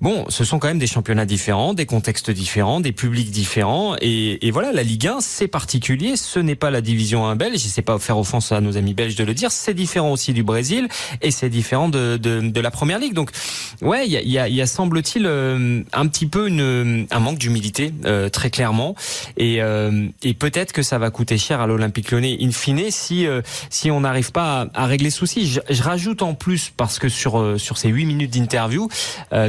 Bon, 0.00 0.24
ce 0.28 0.44
sont 0.44 0.58
quand 0.58 0.68
même 0.68 0.78
des 0.78 0.86
championnats 0.86 1.26
différents, 1.26 1.74
des 1.74 1.86
contextes 1.86 2.30
différents, 2.30 2.80
des 2.80 2.92
publics 2.92 3.30
différents, 3.30 3.96
et, 4.00 4.46
et 4.46 4.50
voilà, 4.50 4.72
la 4.72 4.82
Ligue 4.82 5.08
1 5.08 5.18
c'est 5.20 5.48
particulier. 5.48 6.16
Ce 6.16 6.38
n'est 6.38 6.54
pas 6.54 6.70
la 6.70 6.80
division 6.80 7.26
1 7.26 7.36
belge. 7.36 7.60
Je 7.60 7.68
sais 7.68 7.82
pas 7.82 7.98
faire 7.98 8.18
offense 8.18 8.52
à 8.52 8.60
nos 8.60 8.76
amis 8.76 8.94
belges 8.94 9.16
de 9.16 9.24
le 9.24 9.34
dire. 9.34 9.50
C'est 9.50 9.74
différent 9.74 10.12
aussi 10.12 10.32
du 10.32 10.42
Brésil 10.42 10.88
et 11.22 11.30
c'est 11.30 11.48
différent 11.48 11.88
de, 11.88 12.16
de, 12.16 12.40
de 12.40 12.60
la 12.60 12.67
la 12.68 12.70
première 12.70 12.98
ligue. 12.98 13.14
Donc, 13.14 13.30
ouais, 13.80 14.06
il 14.06 14.12
y 14.12 14.16
a, 14.18 14.22
y 14.22 14.38
a, 14.38 14.46
y 14.46 14.60
a 14.60 14.66
semble-t-il 14.66 15.24
euh, 15.24 15.82
un 15.94 16.06
petit 16.06 16.26
peu 16.26 16.48
une, 16.48 17.06
un 17.10 17.18
manque 17.18 17.38
d'humilité, 17.38 17.94
euh, 18.04 18.28
très 18.28 18.50
clairement, 18.50 18.94
et, 19.38 19.62
euh, 19.62 20.06
et 20.22 20.34
peut-être 20.34 20.72
que 20.72 20.82
ça 20.82 20.98
va 20.98 21.10
coûter 21.10 21.38
cher 21.38 21.62
à 21.62 21.66
l'Olympique 21.66 22.10
Lyonnais 22.10 22.36
in 22.42 22.52
fine 22.52 22.90
si 22.90 23.26
si 23.70 23.90
on 23.90 24.00
n'arrive 24.00 24.30
pas 24.32 24.66
à, 24.74 24.86
régler 24.86 25.10
ce 25.10 25.18
souci. 25.18 25.48
Je, 25.48 25.60
je, 25.70 25.82
rajoute 25.82 26.20
en 26.20 26.34
plus 26.34 26.70
parce 26.76 26.98
que 26.98 27.08
sur 27.08 27.58
sur 27.58 27.78
ces 27.78 27.88
huit 27.88 28.04
minutes 28.04 28.34
d'interview, 28.34 28.88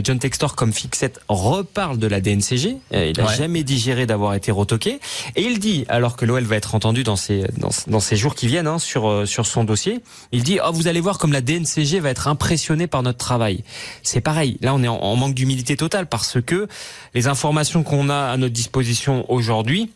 John 0.03 0.17
Textor 0.17 0.55
comme 0.55 0.71
fixette 0.71 1.19
reparle 1.27 1.97
de 1.99 2.07
la 2.07 2.21
DNCG. 2.21 2.77
il 2.93 3.13
n'a 3.17 3.33
jamais 3.33 3.63
digéré 3.63 4.05
d'avoir 4.05 4.33
été 4.35 4.51
retoqué, 4.51 4.99
et 5.35 5.41
il 5.41 5.59
dit 5.59 5.85
alors 5.89 6.15
que 6.15 6.25
l'OL 6.25 6.43
va 6.43 6.55
être 6.55 6.75
entendu 6.75 7.03
dans 7.03 7.17
ces 7.17 7.43
dans, 7.57 7.71
dans 7.87 7.99
ces 7.99 8.15
jours 8.15 8.35
qui 8.35 8.47
viennent 8.47 8.67
hein, 8.67 8.79
sur 8.79 9.27
sur 9.27 9.45
son 9.45 9.65
dossier, 9.65 9.99
il 10.31 10.43
dit 10.43 10.59
oh 10.65 10.71
vous 10.71 10.87
allez 10.87 11.01
voir 11.01 11.17
comme 11.17 11.33
la 11.33 11.41
DNCG 11.41 11.99
va 11.99 12.09
être 12.09 12.27
impressionnée 12.27 12.87
par 12.87 13.03
notre 13.03 13.08
travail. 13.17 13.63
C'est 14.03 14.21
pareil. 14.21 14.57
Là, 14.61 14.73
on 14.73 14.83
est 14.83 14.87
en 14.87 15.15
manque 15.15 15.33
d'humilité 15.33 15.75
totale 15.75 16.07
parce 16.07 16.41
que 16.41 16.67
les 17.13 17.27
informations 17.27 17.83
qu'on 17.83 18.09
a 18.09 18.31
à 18.31 18.37
notre 18.37 18.53
disposition 18.53 19.25
aujourd'hui, 19.31 19.91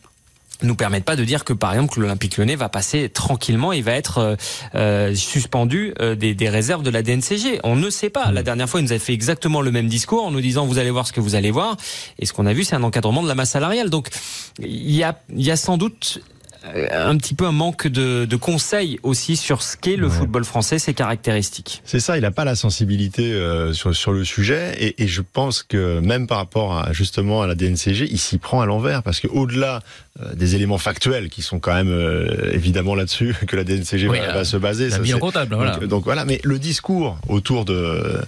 nous 0.62 0.76
permettent 0.76 1.04
pas 1.04 1.16
de 1.16 1.24
dire 1.24 1.44
que 1.44 1.52
par 1.52 1.72
exemple 1.72 2.00
l'Olympique 2.00 2.36
Lyonnais 2.36 2.56
va 2.56 2.68
passer 2.68 3.08
tranquillement 3.08 3.72
et 3.72 3.82
va 3.82 3.92
être 3.92 4.18
euh, 4.18 4.36
euh 4.74 5.14
suspendu 5.14 5.94
euh, 6.00 6.14
des, 6.14 6.34
des, 6.34 6.48
réserves 6.48 6.82
de 6.82 6.90
la 6.90 7.02
DNCG. 7.02 7.60
On 7.64 7.76
ne 7.76 7.90
sait 7.90 8.10
pas. 8.10 8.30
La 8.30 8.40
mm. 8.40 8.44
dernière 8.44 8.68
fois, 8.68 8.80
il 8.80 8.84
nous 8.84 8.92
a 8.92 8.98
fait 8.98 9.12
exactement 9.12 9.60
le 9.60 9.70
même 9.70 9.88
discours 9.88 10.24
en 10.24 10.30
nous 10.30 10.40
disant 10.40 10.66
vous 10.66 10.78
allez 10.78 10.90
voir 10.90 11.06
ce 11.06 11.12
que 11.12 11.20
vous 11.20 11.34
allez 11.34 11.50
voir. 11.50 11.76
Et 12.18 12.26
ce 12.26 12.32
qu'on 12.32 12.46
a 12.46 12.52
vu, 12.52 12.64
c'est 12.64 12.76
un 12.76 12.82
encadrement 12.82 13.22
de 13.22 13.28
la 13.28 13.34
masse 13.34 13.50
salariale. 13.50 13.90
Donc 13.90 14.08
il 14.58 14.92
y 14.92 15.02
a, 15.02 15.18
y 15.34 15.50
a 15.50 15.56
sans 15.56 15.76
doute 15.76 16.20
un 16.90 17.16
petit 17.16 17.34
peu 17.34 17.46
un 17.46 17.52
manque 17.52 17.86
de, 17.86 18.24
de 18.24 18.36
conseils 18.36 18.98
aussi 19.02 19.36
sur 19.36 19.62
ce 19.62 19.76
qu'est 19.76 19.96
le 19.96 20.08
football 20.08 20.44
français, 20.44 20.78
ses 20.78 20.94
caractéristiques. 20.94 21.82
C'est 21.84 22.00
ça, 22.00 22.16
il 22.16 22.22
n'a 22.22 22.30
pas 22.30 22.44
la 22.44 22.54
sensibilité 22.54 23.32
euh, 23.32 23.72
sur, 23.72 23.94
sur 23.94 24.12
le 24.12 24.24
sujet 24.24 24.74
et, 24.78 25.02
et, 25.02 25.06
je 25.06 25.20
pense 25.20 25.62
que 25.62 26.00
même 26.00 26.26
par 26.26 26.38
rapport 26.38 26.76
à, 26.76 26.92
justement 26.92 27.42
à 27.42 27.46
la 27.46 27.54
DNCG, 27.54 28.08
il 28.10 28.18
s'y 28.18 28.38
prend 28.38 28.60
à 28.60 28.66
l'envers 28.66 29.02
parce 29.02 29.20
que 29.20 29.28
au-delà 29.28 29.80
euh, 30.20 30.34
des 30.34 30.54
éléments 30.54 30.78
factuels 30.78 31.28
qui 31.28 31.42
sont 31.42 31.58
quand 31.58 31.74
même 31.74 31.92
évidemment 32.52 32.94
là-dessus 32.94 33.34
que 33.46 33.56
la 33.56 33.64
DNCG 33.64 34.06
va, 34.08 34.44
se 34.44 34.56
baser. 34.56 34.90
Ça, 34.90 35.00
comptable, 35.18 35.54
voilà. 35.54 35.76
Donc, 35.76 36.04
voilà, 36.04 36.24
mais 36.24 36.40
le 36.44 36.58
discours 36.58 37.18
autour 37.28 37.64
de, 37.64 38.20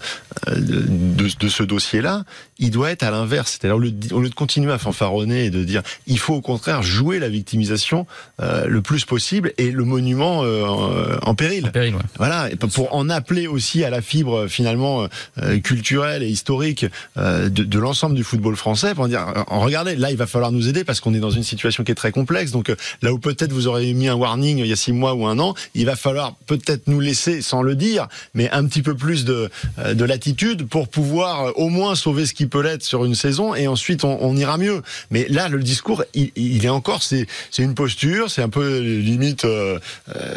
de, 0.48 1.36
de, 1.38 1.48
ce 1.48 1.62
dossier-là, 1.62 2.24
il 2.58 2.70
doit 2.70 2.90
être 2.90 3.02
à 3.02 3.10
l'inverse. 3.10 3.52
C'est-à-dire 3.52 3.76
au, 3.76 4.20
lieu 4.20 4.28
de 4.28 4.34
continuer 4.34 4.72
à 4.72 4.78
fanfaronner 4.78 5.46
et 5.46 5.50
de 5.50 5.64
dire 5.64 5.82
il 6.06 6.18
faut 6.18 6.34
au 6.34 6.40
contraire 6.40 6.82
jouer 6.82 7.18
la 7.18 7.28
victimisation, 7.28 8.06
euh, 8.38 8.66
le 8.66 8.82
plus 8.82 9.06
possible 9.06 9.54
et 9.56 9.70
le 9.70 9.84
monument 9.84 10.42
euh, 10.44 11.16
en 11.22 11.34
péril. 11.34 11.72
Voilà, 12.18 12.50
pour 12.74 12.94
en 12.94 13.08
appeler 13.08 13.46
aussi 13.46 13.82
à 13.82 13.88
la 13.88 14.02
fibre 14.02 14.46
finalement 14.46 15.08
euh, 15.38 15.58
culturelle 15.58 16.22
et 16.22 16.28
historique 16.28 16.84
de, 17.16 17.48
de 17.48 17.78
l'ensemble 17.78 18.14
du 18.14 18.24
football 18.24 18.56
français 18.56 18.94
pour 18.94 19.08
dire 19.08 19.24
regardez 19.48 19.96
là 19.96 20.10
il 20.10 20.16
va 20.18 20.26
falloir 20.26 20.52
nous 20.52 20.68
aider 20.68 20.84
parce 20.84 21.00
qu'on 21.00 21.14
est 21.14 21.18
dans 21.18 21.30
une 21.30 21.42
situation 21.42 21.82
qui 21.82 21.92
est 21.92 21.96
très 21.96 22.12
complexe. 22.12 22.50
Donc 22.50 22.70
là 23.00 23.12
où 23.12 23.18
peut-être 23.18 23.52
vous 23.52 23.68
aurez 23.68 23.92
mis 23.94 24.08
un 24.08 24.14
warning 24.14 24.58
il 24.58 24.66
y 24.66 24.72
a 24.72 24.76
six 24.76 24.92
mois 24.92 25.14
ou 25.14 25.26
un 25.26 25.38
an 25.38 25.54
il 25.74 25.86
va 25.86 25.96
falloir 25.96 26.34
peut-être 26.46 26.88
nous 26.88 27.00
laisser 27.00 27.40
sans 27.40 27.62
le 27.62 27.74
dire 27.74 28.06
mais 28.34 28.50
un 28.50 28.66
petit 28.66 28.82
peu 28.82 28.94
plus 28.94 29.24
de, 29.24 29.48
de 29.86 30.04
latitude 30.04 30.66
pour 30.68 30.88
pouvoir 30.88 31.58
au 31.58 31.70
moins 31.70 31.94
sauver 31.94 32.26
ce 32.26 32.34
qui 32.34 32.46
peut 32.46 32.62
l'être 32.62 32.82
sur 32.82 33.04
une 33.04 33.14
saison 33.14 33.54
et 33.54 33.66
ensuite 33.66 34.04
on, 34.04 34.18
on, 34.20 34.36
ira 34.36 34.58
mieux. 34.58 34.82
Mais 35.10 35.26
là 35.30 35.48
le 35.48 35.62
discours 35.62 36.04
il, 36.12 36.32
il 36.36 36.64
est 36.66 36.70
encore 36.70 37.02
c'est 37.02 37.26
c'est 37.50 37.62
une 37.62 37.74
posture 37.74 38.15
c'est 38.28 38.42
un 38.42 38.48
peu 38.48 38.80
limite 38.80 39.44
euh, 39.44 39.78
euh, 40.14 40.34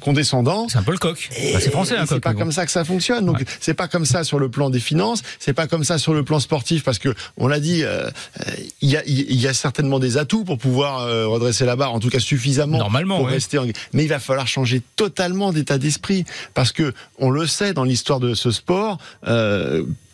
condescendant. 0.00 0.68
C'est 0.68 0.78
un 0.78 0.82
peu 0.82 0.92
le 0.92 0.98
coq. 0.98 1.28
Bah, 1.52 1.58
c'est 1.60 1.70
français 1.70 1.96
un 1.96 2.06
coq. 2.06 2.08
C'est 2.08 2.20
pas 2.20 2.34
comme 2.34 2.52
ça 2.52 2.66
que 2.66 2.72
ça 2.72 2.84
fonctionne. 2.84 3.26
Donc 3.26 3.44
c'est 3.60 3.74
pas 3.74 3.88
comme 3.88 4.04
ça 4.04 4.24
sur 4.24 4.38
le 4.38 4.48
plan 4.48 4.70
des 4.70 4.80
finances, 4.80 5.22
c'est 5.38 5.52
pas 5.52 5.66
comme 5.66 5.84
ça 5.84 5.98
sur 5.98 6.14
le 6.14 6.22
plan 6.24 6.40
sportif 6.40 6.84
parce 6.84 6.98
que 6.98 7.14
on 7.36 7.48
l'a 7.48 7.60
dit, 7.60 7.82
euh, 7.84 8.10
il 8.80 8.90
y, 8.90 8.96
a, 8.96 9.02
y, 9.06 9.46
a, 9.46 9.54
certainement 9.54 9.98
des 9.98 10.16
atouts 10.16 10.44
pour 10.44 10.58
pouvoir 10.58 11.06
redresser 11.28 11.64
la 11.64 11.76
barre, 11.76 11.92
en 11.92 12.00
tout 12.00 12.10
cas 12.10 12.20
suffisamment 12.20 12.78
Normalement, 12.78 13.18
pour 13.18 13.28
rester. 13.28 13.58
En... 13.58 13.66
Mais 13.92 14.04
il 14.04 14.08
va 14.08 14.18
falloir 14.18 14.46
changer 14.46 14.82
totalement 14.96 15.52
d'état 15.52 15.78
d'esprit 15.78 16.24
parce 16.54 16.72
que 16.72 16.92
on 17.18 17.30
le 17.30 17.46
sait 17.46 17.72
dans 17.72 17.84
l'histoire 17.84 18.20
de 18.20 18.34
ce 18.34 18.50
sport 18.50 18.98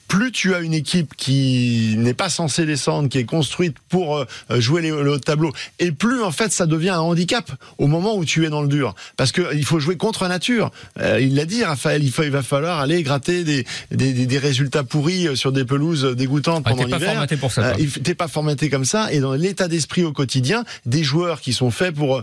plus 0.09 0.33
tu 0.33 0.55
as 0.55 0.61
une 0.61 0.75
équipe 0.75 1.15
qui 1.17 1.95
n'est 1.99 2.15
pas 2.15 2.29
censée 2.29 2.67
descendre, 2.67 3.09
qui 3.09 3.19
est 3.19 3.25
construite 3.25 3.77
pour 3.89 4.17
euh, 4.17 4.25
jouer 4.51 4.83
les, 4.83 4.91
le 4.91 5.19
tableau, 5.19 5.53
et 5.79 5.93
plus 5.93 6.23
en 6.23 6.31
fait 6.31 6.53
ça 6.53 6.67
devient 6.67 6.91
un 6.91 7.01
handicap 7.01 7.51
au 7.79 7.87
moment 7.87 8.17
où 8.17 8.25
tu 8.25 8.45
es 8.45 8.51
dans 8.51 8.63
le 8.63 8.69
dur, 8.69 8.95
parce 9.17 9.33
que 9.33 9.55
il 9.55 9.65
faut 9.65 9.79
jouer 9.79 9.97
contre 9.97 10.29
nature. 10.29 10.71
Euh, 11.01 11.21
il 11.21 11.35
l'a 11.35 11.45
dit, 11.45 11.65
Raphaël, 11.65 12.03
il, 12.03 12.11
va 12.11 12.43
falloir 12.43 12.81
aller 12.81 13.03
gratter 13.03 13.45
des, 13.45 13.67
des, 13.91 14.13
des, 14.27 14.39
résultats 14.39 14.85
pourris 14.85 15.29
euh, 15.29 15.35
sur 15.35 15.53
des 15.53 15.65
pelouses 15.65 16.05
dégoûtantes 16.17 16.65
pendant 16.65 16.85
l'hiver. 16.85 16.99
T'es 16.99 17.07
pas 17.07 17.13
formaté 17.13 17.37
pour 17.37 17.53
ça. 17.53 17.73
T'es 18.03 18.15
pas 18.15 18.29
formaté 18.29 18.71
comme 18.71 18.85
ça, 18.85 19.13
et 19.13 19.21
dans 19.21 19.35
l'état 19.35 19.69
d'esprit 19.69 20.05
au 20.05 20.13
quotidien, 20.13 20.65
des 20.85 21.03
joueurs 21.03 21.41
qui 21.41 21.53
sont 21.53 21.71
faits 21.71 21.95
pour 21.95 22.23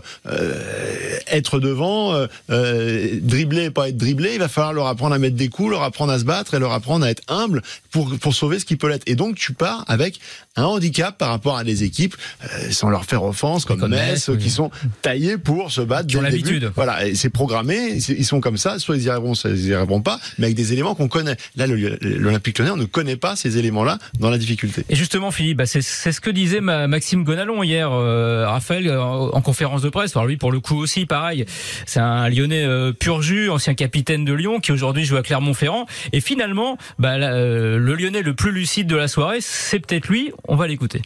être 1.28 1.60
devant, 1.60 2.26
dribbler 2.48 3.64
et 3.64 3.70
pas 3.70 3.88
être 3.88 3.96
dribblé, 3.96 4.34
il 4.34 4.38
va 4.38 4.48
falloir 4.48 4.72
leur 4.72 4.86
apprendre 4.86 5.14
à 5.14 5.18
mettre 5.18 5.36
des 5.36 5.48
coups, 5.48 5.70
leur 5.70 5.82
apprendre 5.82 6.12
à 6.12 6.18
se 6.18 6.24
battre 6.24 6.54
et 6.54 6.58
leur 6.58 6.72
apprendre 6.72 7.04
à 7.04 7.10
être 7.10 7.22
humble 7.28 7.62
pour, 7.90 8.16
pour 8.18 8.34
sauver 8.34 8.58
ce 8.58 8.64
qui 8.64 8.76
peut 8.76 8.88
l'être. 8.88 9.04
Et 9.06 9.14
donc 9.14 9.36
tu 9.36 9.52
pars 9.52 9.84
avec 9.88 10.20
un 10.56 10.64
handicap 10.64 11.18
par 11.18 11.30
rapport 11.30 11.56
à 11.56 11.64
des 11.64 11.84
équipes, 11.84 12.14
euh, 12.44 12.70
sans 12.70 12.88
leur 12.90 13.04
faire 13.04 13.24
offense, 13.24 13.64
comme, 13.64 13.88
Metz, 13.88 14.30
qui 14.38 14.50
sont 14.50 14.70
taillés 15.02 15.38
pour 15.38 15.70
se 15.70 15.80
battre. 15.80 16.06
Qui 16.06 16.16
ont 16.16 16.20
l'habitude. 16.20 16.72
Voilà, 16.76 16.98
c'est 17.14 17.30
programmé, 17.30 17.98
ils 18.08 18.24
sont 18.24 18.40
comme 18.40 18.56
ça, 18.56 18.78
soit 18.78 18.96
ils 18.96 19.04
y 19.04 19.10
arriveront, 19.10 19.34
soit 19.34 19.50
ils 19.50 19.68
y 19.68 19.74
arriveront 19.74 20.00
pas, 20.00 20.20
mais 20.38 20.46
avec 20.46 20.56
des 20.56 20.72
éléments 20.72 20.94
qu'on 20.94 21.08
connaît. 21.08 21.36
Là, 21.56 21.66
l'Olympique 21.66 22.58
Lyonnais, 22.58 22.70
on 22.70 22.76
ne 22.76 22.84
connaît 22.84 23.16
pas 23.16 23.36
ces 23.36 23.58
éléments-là 23.58 23.98
dans 24.20 24.30
la 24.30 24.38
difficulté. 24.38 24.84
Et 24.88 24.96
justement, 24.96 25.30
Philippe, 25.30 25.58
bah 25.58 25.66
c'est 25.66 25.82
ce 25.82 26.20
que 26.20 26.30
disait 26.30 26.60
Maxime 26.60 27.24
Gonalon 27.24 27.62
hier, 27.62 27.90
euh, 27.92 28.46
Raphaël, 28.46 28.86
euh, 28.88 29.00
en 29.00 29.40
conférence 29.40 29.82
de 29.82 29.88
presse. 29.88 30.16
Alors 30.16 30.26
lui, 30.26 30.36
pour 30.36 30.52
le 30.52 30.60
coup 30.60 30.76
aussi, 30.76 31.06
pareil, 31.06 31.44
c'est 31.86 32.00
un 32.00 32.28
Lyonnais 32.28 32.66
pur 32.98 33.22
jus, 33.22 33.50
ancien 33.50 33.74
capitaine 33.74 34.24
de 34.24 34.32
Lyon, 34.32 34.60
qui 34.60 34.72
aujourd'hui 34.72 35.04
joue 35.04 35.16
à 35.16 35.22
Clermont-Ferrand. 35.22 35.86
Et 36.12 36.20
finalement, 36.20 36.78
bah, 36.98 37.16
le 37.64 37.94
Lyonnais 37.94 38.22
le 38.22 38.34
plus 38.34 38.52
lucide 38.52 38.86
de 38.86 38.96
la 38.96 39.08
soirée, 39.08 39.38
c'est 39.40 39.78
peut-être 39.78 40.08
lui. 40.08 40.32
On 40.48 40.56
va 40.56 40.66
l'écouter. 40.66 41.02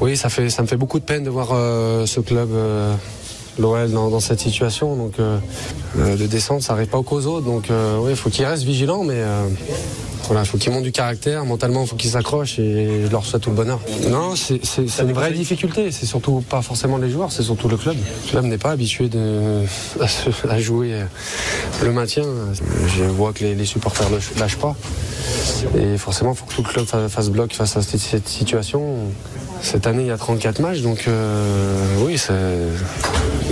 Oui, 0.00 0.16
ça 0.16 0.28
me 0.28 0.66
fait 0.66 0.76
beaucoup 0.76 0.98
de 0.98 1.04
peine 1.04 1.24
de 1.24 1.30
voir 1.30 1.50
euh, 1.52 2.06
ce 2.06 2.20
club, 2.20 2.50
euh, 2.52 2.94
l'OL, 3.58 3.90
dans, 3.90 4.20
cette 4.20 4.40
situation. 4.40 4.96
Donc, 4.96 5.14
euh, 5.18 5.38
de 5.96 6.26
descendre, 6.26 6.62
ça 6.62 6.72
n'arrive 6.72 6.88
pas 6.88 6.98
aux 6.98 7.26
autres. 7.26 7.44
Donc, 7.44 7.64
oui, 8.00 8.10
il 8.10 8.16
faut 8.16 8.30
qu'il 8.30 8.44
reste 8.44 8.64
vigilant, 8.64 9.04
mais 9.04 9.22
voilà, 10.26 10.42
il 10.42 10.46
faut 10.46 10.58
qu'ils 10.58 10.72
montent 10.72 10.84
du 10.84 10.92
caractère. 10.92 11.44
Mentalement, 11.44 11.82
il 11.82 11.88
faut 11.88 11.96
qu'ils 11.96 12.10
s'accrochent 12.10 12.58
et 12.58 13.02
je 13.04 13.10
leur 13.10 13.24
souhaite 13.24 13.42
tout 13.42 13.50
le 13.50 13.56
bonheur. 13.56 13.80
Non, 14.08 14.34
c'est 14.36 14.58
une 15.00 15.12
vraie 15.12 15.32
difficulté. 15.32 15.90
C'est 15.90 16.06
surtout 16.06 16.42
pas 16.48 16.62
forcément 16.62 16.96
les 16.96 17.10
joueurs, 17.10 17.32
c'est 17.32 17.42
surtout 17.42 17.68
le 17.68 17.76
club. 17.76 17.96
Le 17.96 18.30
club 18.30 18.44
n'est 18.44 18.58
pas 18.58 18.70
habitué 18.70 19.10
à, 20.48 20.60
jouer 20.60 21.02
le 21.82 21.92
maintien. 21.92 22.24
Je 22.96 23.04
vois 23.04 23.32
que 23.32 23.44
les, 23.44 23.54
les 23.54 23.66
supporters 23.66 24.08
ne 24.10 24.40
lâchent 24.40 24.58
pas. 24.58 24.76
Et 25.76 25.96
forcément, 25.98 26.32
il 26.32 26.36
faut 26.36 26.46
que 26.46 26.54
tout 26.54 26.62
le 26.62 26.68
club 26.68 27.08
fasse 27.08 27.30
bloc 27.30 27.52
face 27.52 27.76
à 27.76 27.82
cette 27.82 28.28
situation. 28.28 28.96
Cette 29.62 29.86
année, 29.86 30.02
il 30.02 30.08
y 30.08 30.10
a 30.10 30.18
34 30.18 30.58
matchs, 30.58 30.80
donc 30.80 31.04
euh, 31.06 31.96
oui, 32.00 32.18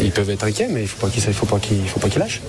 ils 0.03 0.11
peuvent 0.11 0.31
être 0.31 0.45
inquiets, 0.45 0.69
mais 0.71 0.83
il 0.83 0.89
faut 0.89 1.07
pas 1.07 1.13
qu'ils, 1.13 1.23
faut 1.23 1.47
pas 1.47 1.59
qu'il, 1.59 1.87
faut 1.87 2.01
pas 2.01 2.09
qu'ils 2.09 2.21
lâchent. 2.21 2.41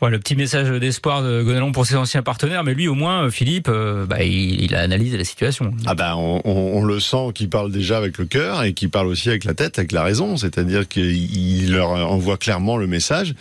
Ouais, 0.00 0.10
le 0.10 0.18
petit 0.18 0.36
message 0.36 0.68
d'espoir 0.80 1.22
de 1.22 1.42
Gonalon 1.42 1.72
pour 1.72 1.86
ses 1.86 1.96
anciens 1.96 2.22
partenaires, 2.22 2.64
mais 2.64 2.74
lui 2.74 2.88
au 2.88 2.94
moins, 2.94 3.30
Philippe, 3.30 3.68
euh, 3.68 4.06
bah, 4.06 4.22
il, 4.22 4.74
a 4.74 4.80
analysé 4.80 5.16
la 5.16 5.24
situation. 5.24 5.72
Ah 5.86 5.94
ben, 5.94 6.14
on, 6.16 6.40
on, 6.44 6.84
le 6.84 7.00
sent 7.00 7.32
qu'il 7.34 7.48
parle 7.48 7.72
déjà 7.72 7.98
avec 7.98 8.18
le 8.18 8.24
cœur 8.24 8.62
et 8.62 8.72
qu'il 8.72 8.90
parle 8.90 9.08
aussi 9.08 9.28
avec 9.28 9.44
la 9.44 9.54
tête, 9.54 9.78
avec 9.78 9.92
la 9.92 10.02
raison, 10.02 10.36
c'est-à-dire 10.36 10.86
qu'il 10.86 11.72
leur 11.72 11.90
envoie 11.90 12.36
clairement 12.36 12.76
le 12.76 12.86
message. 12.86 13.34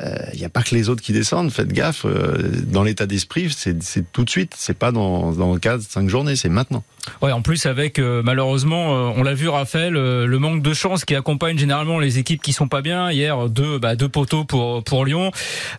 Il 0.00 0.06
euh, 0.06 0.36
n'y 0.36 0.44
a 0.44 0.48
pas 0.48 0.62
que 0.62 0.74
les 0.74 0.88
autres 0.88 1.02
qui 1.02 1.12
descendent. 1.12 1.52
Faites 1.52 1.72
gaffe. 1.72 2.04
Euh, 2.04 2.50
dans 2.66 2.82
l'état 2.82 3.06
d'esprit, 3.06 3.48
c'est 3.56 4.12
tout 4.12 4.24
de 4.24 4.30
suite. 4.30 4.52
C'est 4.56 4.76
pas 4.76 4.90
dans 4.90 5.30
dans 5.30 5.52
le 5.52 5.60
cadre 5.60 5.84
de 5.84 5.88
cinq 5.88 6.08
journées. 6.08 6.34
C'est 6.34 6.48
maintenant. 6.48 6.82
Ouais, 7.22 7.30
en 7.30 7.42
plus 7.42 7.66
avec 7.66 8.00
euh, 8.00 8.20
malheureusement, 8.24 9.12
on 9.14 9.22
l'a 9.22 9.34
vu 9.34 9.48
Raphaël, 9.48 9.92
le 9.92 10.38
manque 10.38 10.62
de 10.62 10.74
chance 10.74 11.04
qui 11.04 11.14
accompagne 11.14 11.58
généralement 11.58 12.00
les 12.00 12.18
équipes 12.18 12.42
qui 12.42 12.52
sont 12.52 12.66
pas 12.66 12.82
bien. 12.82 12.93
Hier, 13.10 13.48
deux 13.48 13.78
bah, 13.78 13.96
deux 13.96 14.08
poteaux 14.08 14.44
pour 14.44 14.82
pour 14.84 15.04
Lyon. 15.04 15.30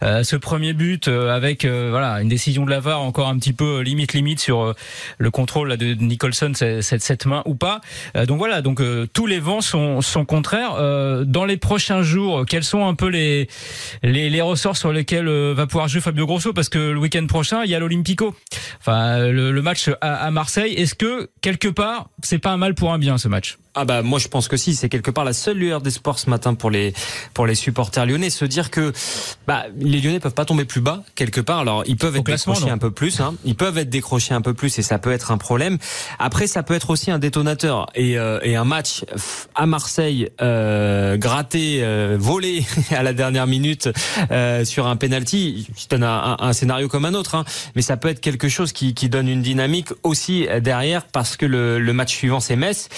ce 0.01 0.35
premier 0.35 0.73
but 0.73 1.07
avec 1.07 1.65
voilà 1.65 2.21
une 2.21 2.29
décision 2.29 2.65
de 2.65 2.69
la 2.71 2.81
encore 2.97 3.27
un 3.27 3.37
petit 3.39 3.53
peu 3.53 3.81
limite 3.81 4.13
limite 4.13 4.39
sur 4.39 4.73
le 5.17 5.31
contrôle 5.31 5.75
de 5.77 5.93
Nicholson, 5.95 6.51
cette 6.53 7.01
cette 7.01 7.25
main 7.25 7.41
ou 7.45 7.55
pas. 7.55 7.81
donc 8.27 8.37
voilà, 8.37 8.61
donc 8.61 8.81
tous 9.13 9.25
les 9.25 9.39
vents 9.39 9.61
sont 9.61 10.01
sont 10.01 10.25
contraires. 10.25 10.75
dans 11.25 11.45
les 11.45 11.57
prochains 11.57 12.03
jours, 12.03 12.45
quels 12.45 12.63
sont 12.63 12.87
un 12.87 12.95
peu 12.95 13.07
les 13.07 13.47
les, 14.03 14.41
ressorts 14.41 14.77
sur 14.77 14.91
lesquels 14.91 15.27
euh, 15.27 15.53
va 15.55 15.67
pouvoir 15.67 15.87
jouer 15.87 16.01
Fabio 16.01 16.25
Grosso? 16.25 16.53
Parce 16.53 16.69
que 16.69 16.77
le 16.77 16.99
week-end 16.99 17.25
prochain 17.27 17.63
il 17.63 17.71
y 17.71 17.75
a 17.75 17.79
l'Olympico. 17.79 18.35
Enfin 18.79 19.27
le, 19.27 19.51
le 19.51 19.61
match 19.61 19.89
à, 20.01 20.15
à 20.25 20.31
Marseille. 20.31 20.73
Est-ce 20.73 20.95
que 20.95 21.29
quelque 21.41 21.67
part 21.67 22.09
c'est 22.23 22.39
pas 22.39 22.51
un 22.51 22.57
mal 22.57 22.75
pour 22.75 22.93
un 22.93 22.99
bien 22.99 23.17
ce 23.17 23.27
match? 23.27 23.57
Ah 23.75 23.85
bah 23.85 24.01
moi 24.01 24.19
je 24.19 24.27
pense 24.27 24.47
que 24.47 24.57
si, 24.57 24.75
c'est 24.75 24.89
quelque 24.89 25.11
part 25.11 25.23
la 25.23 25.33
seule 25.33 25.57
lueur 25.57 25.81
d'espoir 25.81 26.19
ce 26.19 26.29
matin 26.29 26.53
pour 26.53 26.69
les 26.69 26.93
pour 27.33 27.45
les 27.45 27.55
supporters 27.55 28.05
lyonnais, 28.05 28.29
se 28.29 28.45
dire 28.45 28.71
que 28.71 28.93
bah 29.47 29.65
les 29.79 30.01
Lyonnais 30.01 30.19
peuvent 30.19 30.33
pas 30.33 30.45
tomber 30.45 30.65
plus 30.65 30.81
bas 30.81 31.03
quelque 31.15 31.41
part. 31.41 31.59
Alors 31.59 31.83
ils 31.85 31.97
peuvent 31.97 32.15
être 32.15 32.25
décrochés 32.25 32.69
un 32.69 32.77
peu 32.77 32.91
plus, 32.91 33.19
hein. 33.19 33.35
ils 33.43 33.55
peuvent 33.55 33.77
être 33.77 33.89
décrochés 33.89 34.33
un 34.33 34.41
peu 34.41 34.53
plus 34.53 34.77
et 34.79 34.81
ça 34.81 34.99
peut 34.99 35.11
être 35.11 35.31
un 35.31 35.37
problème. 35.37 35.77
Après 36.19 36.47
ça 36.47 36.63
peut 36.63 36.73
être 36.73 36.89
aussi 36.89 37.11
un 37.11 37.19
détonateur 37.19 37.87
et, 37.95 38.17
euh, 38.17 38.39
et 38.43 38.55
un 38.55 38.65
match 38.65 39.03
à 39.55 39.65
Marseille 39.65 40.29
euh, 40.41 41.17
gratté, 41.17 41.79
euh, 41.81 42.17
volé 42.19 42.65
à 42.91 43.03
la 43.03 43.13
dernière 43.13 43.47
minute 43.47 43.89
euh, 44.31 44.65
sur 44.65 44.87
un 44.87 44.95
penalty, 44.95 45.67
je 45.77 45.87
donne 45.87 46.03
un, 46.03 46.37
un, 46.39 46.53
scénario 46.53 46.87
comme 46.87 47.05
un 47.05 47.13
autre, 47.13 47.35
hein. 47.35 47.45
mais 47.75 47.81
ça 47.81 47.97
peut 47.97 48.09
être 48.09 48.21
quelque 48.21 48.49
chose 48.49 48.71
qui, 48.71 48.93
qui 48.93 49.09
donne 49.09 49.27
une 49.27 49.41
dynamique 49.41 49.89
aussi 50.03 50.47
derrière 50.61 51.05
parce 51.05 51.37
que 51.37 51.45
le, 51.45 51.79
le 51.79 51.93
match 51.93 52.15
suivant 52.15 52.39
c'est 52.39 52.55
Metz. 52.55 52.89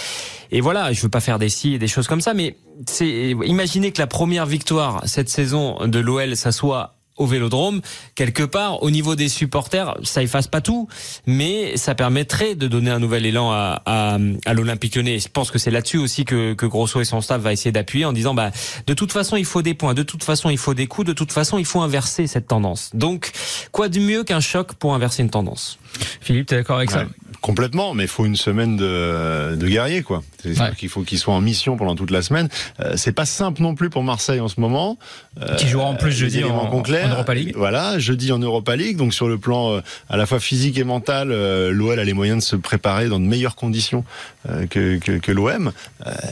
Et 0.52 0.62
voilà, 0.62 0.94
je 0.94 1.02
veux 1.02 1.10
pas 1.10 1.20
faire 1.20 1.40
des 1.40 1.50
si 1.50 1.74
et 1.74 1.80
des 1.80 1.88
choses 1.88 2.08
comme 2.08 2.22
ça, 2.22 2.34
mais 2.34 2.58
c'est 2.88 3.32
imaginez 3.32 3.92
que 3.92 4.02
la 4.02 4.08
première 4.08 4.46
victoire 4.46 5.02
cette 5.06 5.30
saison 5.30 5.86
de 5.86 6.00
l'OL, 6.00 6.36
ça 6.36 6.52
soit 6.52 6.97
au 7.18 7.26
Vélodrome. 7.26 7.82
Quelque 8.16 8.44
part, 8.44 8.84
au 8.84 8.90
niveau 8.90 9.16
des 9.16 9.30
supporters, 9.30 9.96
ça 10.04 10.24
efface 10.24 10.48
pas 10.48 10.62
tout, 10.62 10.88
mais 11.26 11.76
ça 11.78 11.96
permettrait 11.96 12.56
de 12.56 12.68
donner 12.68 12.92
un 12.92 13.00
nouvel 13.00 13.26
élan 13.26 13.52
à, 13.52 13.82
à, 13.86 14.18
à 14.46 14.54
l'Olympique 14.54 14.96
Lyonnais. 14.96 15.20
Je 15.20 15.28
pense 15.28 15.52
que 15.52 15.60
c'est 15.60 15.72
là-dessus 15.72 15.98
aussi 15.98 16.26
que, 16.26 16.54
que 16.54 16.66
Grosso 16.66 17.02
et 17.02 17.06
son 17.06 17.22
staff 17.22 17.42
va 17.42 17.54
essayer 17.54 17.72
d'appuyer 17.72 18.06
en 18.06 18.14
disant, 18.14 18.34
bah, 18.34 18.52
de 18.86 18.94
toute 18.94 19.12
façon, 19.12 19.36
il 19.36 19.46
faut 19.46 19.62
des 19.62 19.74
points, 19.74 19.94
de 19.94 20.04
toute 20.04 20.24
façon, 20.24 20.50
il 20.50 20.58
faut 20.58 20.74
des 20.74 20.88
coups, 20.88 21.08
de 21.08 21.14
toute 21.14 21.32
façon, 21.32 21.58
il 21.58 21.66
faut 21.66 21.82
inverser 21.82 22.28
cette 22.28 22.48
tendance. 22.48 22.92
Donc, 22.94 23.32
quoi 23.72 23.90
de 23.90 24.00
mieux 24.00 24.24
qu'un 24.24 24.40
choc 24.40 24.74
pour 24.74 24.94
inverser 24.94 25.24
une 25.24 25.30
tendance? 25.30 25.80
Philippe, 26.22 26.48
tu 26.48 26.54
es 26.54 26.58
d'accord 26.58 26.78
avec 26.78 26.92
ça? 26.92 27.06
Complètement, 27.42 27.94
mais 27.94 28.04
il 28.04 28.10
faut 28.10 28.26
une 28.26 28.36
semaine 28.36 28.78
de, 28.78 29.56
de 29.56 29.68
guerrier, 29.68 30.02
quoi. 30.02 30.24
C'est 30.42 30.60
ouais. 30.60 30.72
qu'il 30.76 30.90
faut 30.90 31.02
qu'ils 31.02 31.20
soient 31.20 31.34
en 31.34 31.42
mission 31.42 31.78
pendant 31.78 31.96
toute 31.96 32.12
la 32.12 32.22
semaine. 32.22 32.50
Euh, 32.80 32.94
c'est 32.96 33.12
pas 33.12 33.26
simple 33.26 33.62
non 33.62 33.76
plus 33.76 33.90
pour 33.90 34.04
Marseille 34.04 34.40
en 34.40 34.48
ce 34.48 34.60
moment. 34.60 34.98
Euh, 35.42 35.56
qui 35.56 35.68
jouera 35.68 35.86
en 35.86 35.96
plus 35.96 36.12
jeudi 36.12 36.44
en, 36.44 36.56
en, 36.56 36.68
en, 37.08 37.12
Europa 37.12 37.34
League. 37.34 37.54
Voilà, 37.56 38.00
jeudi 38.00 38.32
en 38.32 38.40
Europa 38.40 38.76
League. 38.76 38.98
Donc 38.98 39.14
sur 39.14 39.28
le 39.28 39.38
plan 39.38 39.74
euh, 39.74 39.82
à 40.10 40.18
la 40.18 40.26
fois 40.26 40.40
physique 40.40 40.78
et 40.78 40.84
mental, 40.84 41.32
euh, 41.32 41.72
l'OL 41.72 42.00
a 42.00 42.04
les 42.04 42.14
moyens 42.14 42.44
de 42.44 42.48
se 42.48 42.56
préparer 42.56 43.08
dans 43.08 43.20
de 43.20 43.26
meilleures 43.26 43.56
conditions 43.56 44.04
euh, 44.50 44.66
que, 44.68 44.98
que, 44.98 45.14
que 45.18 45.32
l'OM. 45.32 45.72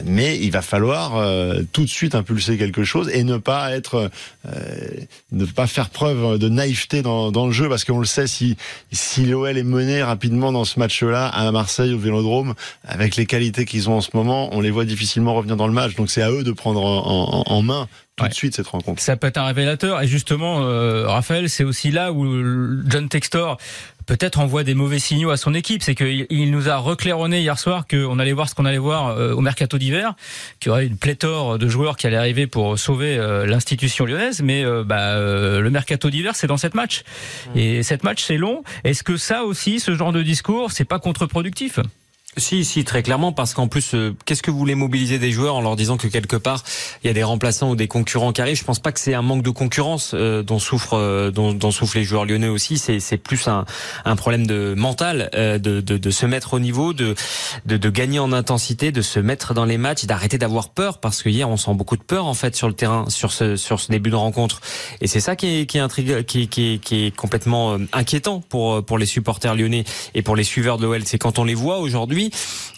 mais 0.04 0.38
il 0.38 0.50
va 0.50 0.62
falloir 0.62 1.12
tout 1.72 1.82
de 1.82 1.88
suite 1.88 2.14
impulser 2.14 2.56
quelque 2.56 2.84
chose 2.84 3.10
et 3.12 3.24
ne 3.24 3.36
pas 3.36 3.72
être, 3.72 4.10
ne 5.32 5.44
pas 5.44 5.66
faire 5.66 5.90
preuve 5.90 6.38
de 6.38 6.48
naïveté 6.48 7.02
dans, 7.02 7.30
dans 7.30 7.46
le 7.46 7.52
jeu, 7.52 7.68
parce 7.68 7.84
qu'on 7.84 7.98
le 7.98 8.06
sait, 8.06 8.26
si, 8.26 8.56
si 8.92 9.26
l'OL 9.26 9.56
est 9.56 9.62
mené 9.62 10.02
rapidement 10.02 10.52
dans 10.52 10.64
ce 10.64 10.78
match-là 10.78 11.28
à 11.28 11.50
Marseille 11.52 11.92
au 11.92 11.98
Vélodrome, 11.98 12.54
avec 12.84 13.16
les 13.16 13.26
qualités 13.26 13.64
qu'ils 13.64 13.90
ont 13.90 13.94
en 13.94 14.00
ce 14.00 14.10
moment, 14.14 14.48
on 14.52 14.60
les 14.60 14.70
voit 14.70 14.84
difficilement 14.84 15.34
revenir 15.34 15.56
dans 15.56 15.66
le 15.66 15.72
match. 15.72 15.94
Donc 15.94 16.10
c'est 16.10 16.22
à 16.22 16.30
eux 16.30 16.44
de 16.44 16.52
prendre 16.52 16.82
en, 16.82 17.44
en, 17.46 17.52
en 17.52 17.62
main 17.62 17.88
tout 18.16 18.24
ouais. 18.24 18.30
de 18.30 18.34
suite 18.34 18.56
cette 18.56 18.66
rencontre. 18.66 19.02
Ça 19.02 19.16
peut 19.16 19.26
être 19.26 19.36
un 19.36 19.44
révélateur. 19.44 20.00
Et 20.02 20.08
justement, 20.08 20.62
euh, 20.62 21.06
Raphaël, 21.06 21.50
c'est 21.50 21.64
aussi 21.64 21.90
là 21.90 22.12
où 22.12 22.24
John 22.88 23.08
Textor 23.08 23.58
peut-être 24.06 24.38
envoie 24.38 24.64
des 24.64 24.74
mauvais 24.74 24.98
signaux 24.98 25.30
à 25.30 25.36
son 25.36 25.52
équipe. 25.52 25.82
C'est 25.82 25.94
qu'il 25.94 26.26
il 26.30 26.50
nous 26.50 26.68
a 26.68 26.76
reclaironné 26.76 27.40
hier 27.40 27.58
soir 27.58 27.86
qu'on 27.86 28.18
allait 28.18 28.32
voir 28.32 28.48
ce 28.48 28.54
qu'on 28.54 28.64
allait 28.64 28.78
voir 28.78 29.08
euh, 29.08 29.34
au 29.34 29.40
mercato 29.40 29.76
d'hiver, 29.76 30.14
qu'il 30.60 30.70
y 30.70 30.72
aurait 30.72 30.86
une 30.86 30.96
pléthore 30.96 31.58
de 31.58 31.68
joueurs 31.68 31.96
qui 31.96 32.06
allaient 32.06 32.16
arriver 32.16 32.46
pour 32.46 32.78
sauver 32.78 33.18
euh, 33.18 33.44
l'institution 33.44 34.06
lyonnaise. 34.06 34.40
Mais 34.42 34.64
euh, 34.64 34.84
bah, 34.84 35.16
le 35.16 35.68
mercato 35.70 36.08
d'hiver, 36.08 36.34
c'est 36.36 36.46
dans 36.46 36.56
cette 36.56 36.74
match. 36.74 37.02
Mmh. 37.54 37.58
Et 37.58 37.82
cette 37.82 38.04
match, 38.04 38.22
c'est 38.22 38.38
long. 38.38 38.62
Est-ce 38.84 39.02
que 39.02 39.16
ça 39.16 39.44
aussi, 39.44 39.80
ce 39.80 39.94
genre 39.94 40.12
de 40.12 40.22
discours, 40.22 40.72
c'est 40.72 40.84
pas 40.84 40.98
contre-productif? 40.98 41.80
Si, 42.36 42.64
si, 42.64 42.84
très 42.84 43.02
clairement, 43.02 43.32
parce 43.32 43.54
qu'en 43.54 43.68
plus, 43.68 43.94
euh, 43.94 44.14
qu'est-ce 44.24 44.42
que 44.42 44.50
vous 44.50 44.58
voulez 44.58 44.74
mobiliser 44.74 45.18
des 45.18 45.32
joueurs 45.32 45.56
en 45.56 45.62
leur 45.62 45.74
disant 45.76 45.96
que 45.96 46.06
quelque 46.06 46.36
part 46.36 46.62
il 47.02 47.06
y 47.06 47.10
a 47.10 47.14
des 47.14 47.22
remplaçants 47.22 47.70
ou 47.70 47.76
des 47.76 47.88
concurrents 47.88 48.32
qui 48.32 48.40
arrivent? 48.42 48.58
Je 48.58 48.64
pense 48.64 48.78
pas 48.78 48.92
que 48.92 49.00
c'est 49.00 49.14
un 49.14 49.22
manque 49.22 49.42
de 49.42 49.50
concurrence 49.50 50.12
euh, 50.14 50.42
dont 50.42 50.58
souffrent, 50.58 50.98
euh, 50.98 51.30
dont, 51.30 51.52
dont, 51.52 51.70
souffrent 51.70 51.96
les 51.96 52.04
joueurs 52.04 52.26
lyonnais 52.26 52.48
aussi. 52.48 52.78
C'est, 52.78 53.16
plus 53.16 53.48
un, 53.48 53.64
un 54.04 54.16
problème 54.16 54.46
de 54.46 54.74
mental, 54.76 55.30
euh, 55.34 55.58
de, 55.58 55.80
de, 55.80 55.96
de, 55.96 56.10
se 56.10 56.26
mettre 56.26 56.54
au 56.54 56.58
niveau, 56.58 56.92
de, 56.92 57.14
de, 57.64 57.76
de, 57.76 57.90
gagner 57.90 58.18
en 58.18 58.32
intensité, 58.32 58.92
de 58.92 59.02
se 59.02 59.18
mettre 59.18 59.54
dans 59.54 59.64
les 59.64 59.78
matchs, 59.78 60.04
d'arrêter 60.04 60.36
d'avoir 60.36 60.68
peur, 60.68 60.98
parce 60.98 61.22
que 61.22 61.30
hier 61.30 61.48
on 61.48 61.56
sent 61.56 61.74
beaucoup 61.74 61.96
de 61.96 62.02
peur 62.02 62.26
en 62.26 62.34
fait 62.34 62.54
sur 62.54 62.68
le 62.68 62.74
terrain, 62.74 63.06
sur 63.08 63.32
ce, 63.32 63.56
sur 63.56 63.80
ce 63.80 63.90
début 63.90 64.10
de 64.10 64.16
rencontre. 64.16 64.60
Et 65.00 65.06
c'est 65.06 65.20
ça 65.20 65.36
qui 65.36 65.60
est, 65.60 65.66
qui 65.66 65.78
est 65.78 65.80
intrigue, 65.80 66.24
qui, 66.24 66.48
qui, 66.48 66.80
qui 66.80 67.06
est 67.06 67.16
complètement 67.16 67.78
inquiétant 67.92 68.40
pour 68.40 68.84
pour 68.84 68.98
les 68.98 69.06
supporters 69.06 69.54
lyonnais 69.54 69.84
et 70.14 70.22
pour 70.22 70.36
les 70.36 70.44
suiveurs 70.44 70.76
de 70.76 70.84
l'OL. 70.84 71.02
C'est 71.06 71.18
quand 71.18 71.38
on 71.38 71.44
les 71.44 71.54
voit 71.54 71.78
aujourd'hui 71.78 72.25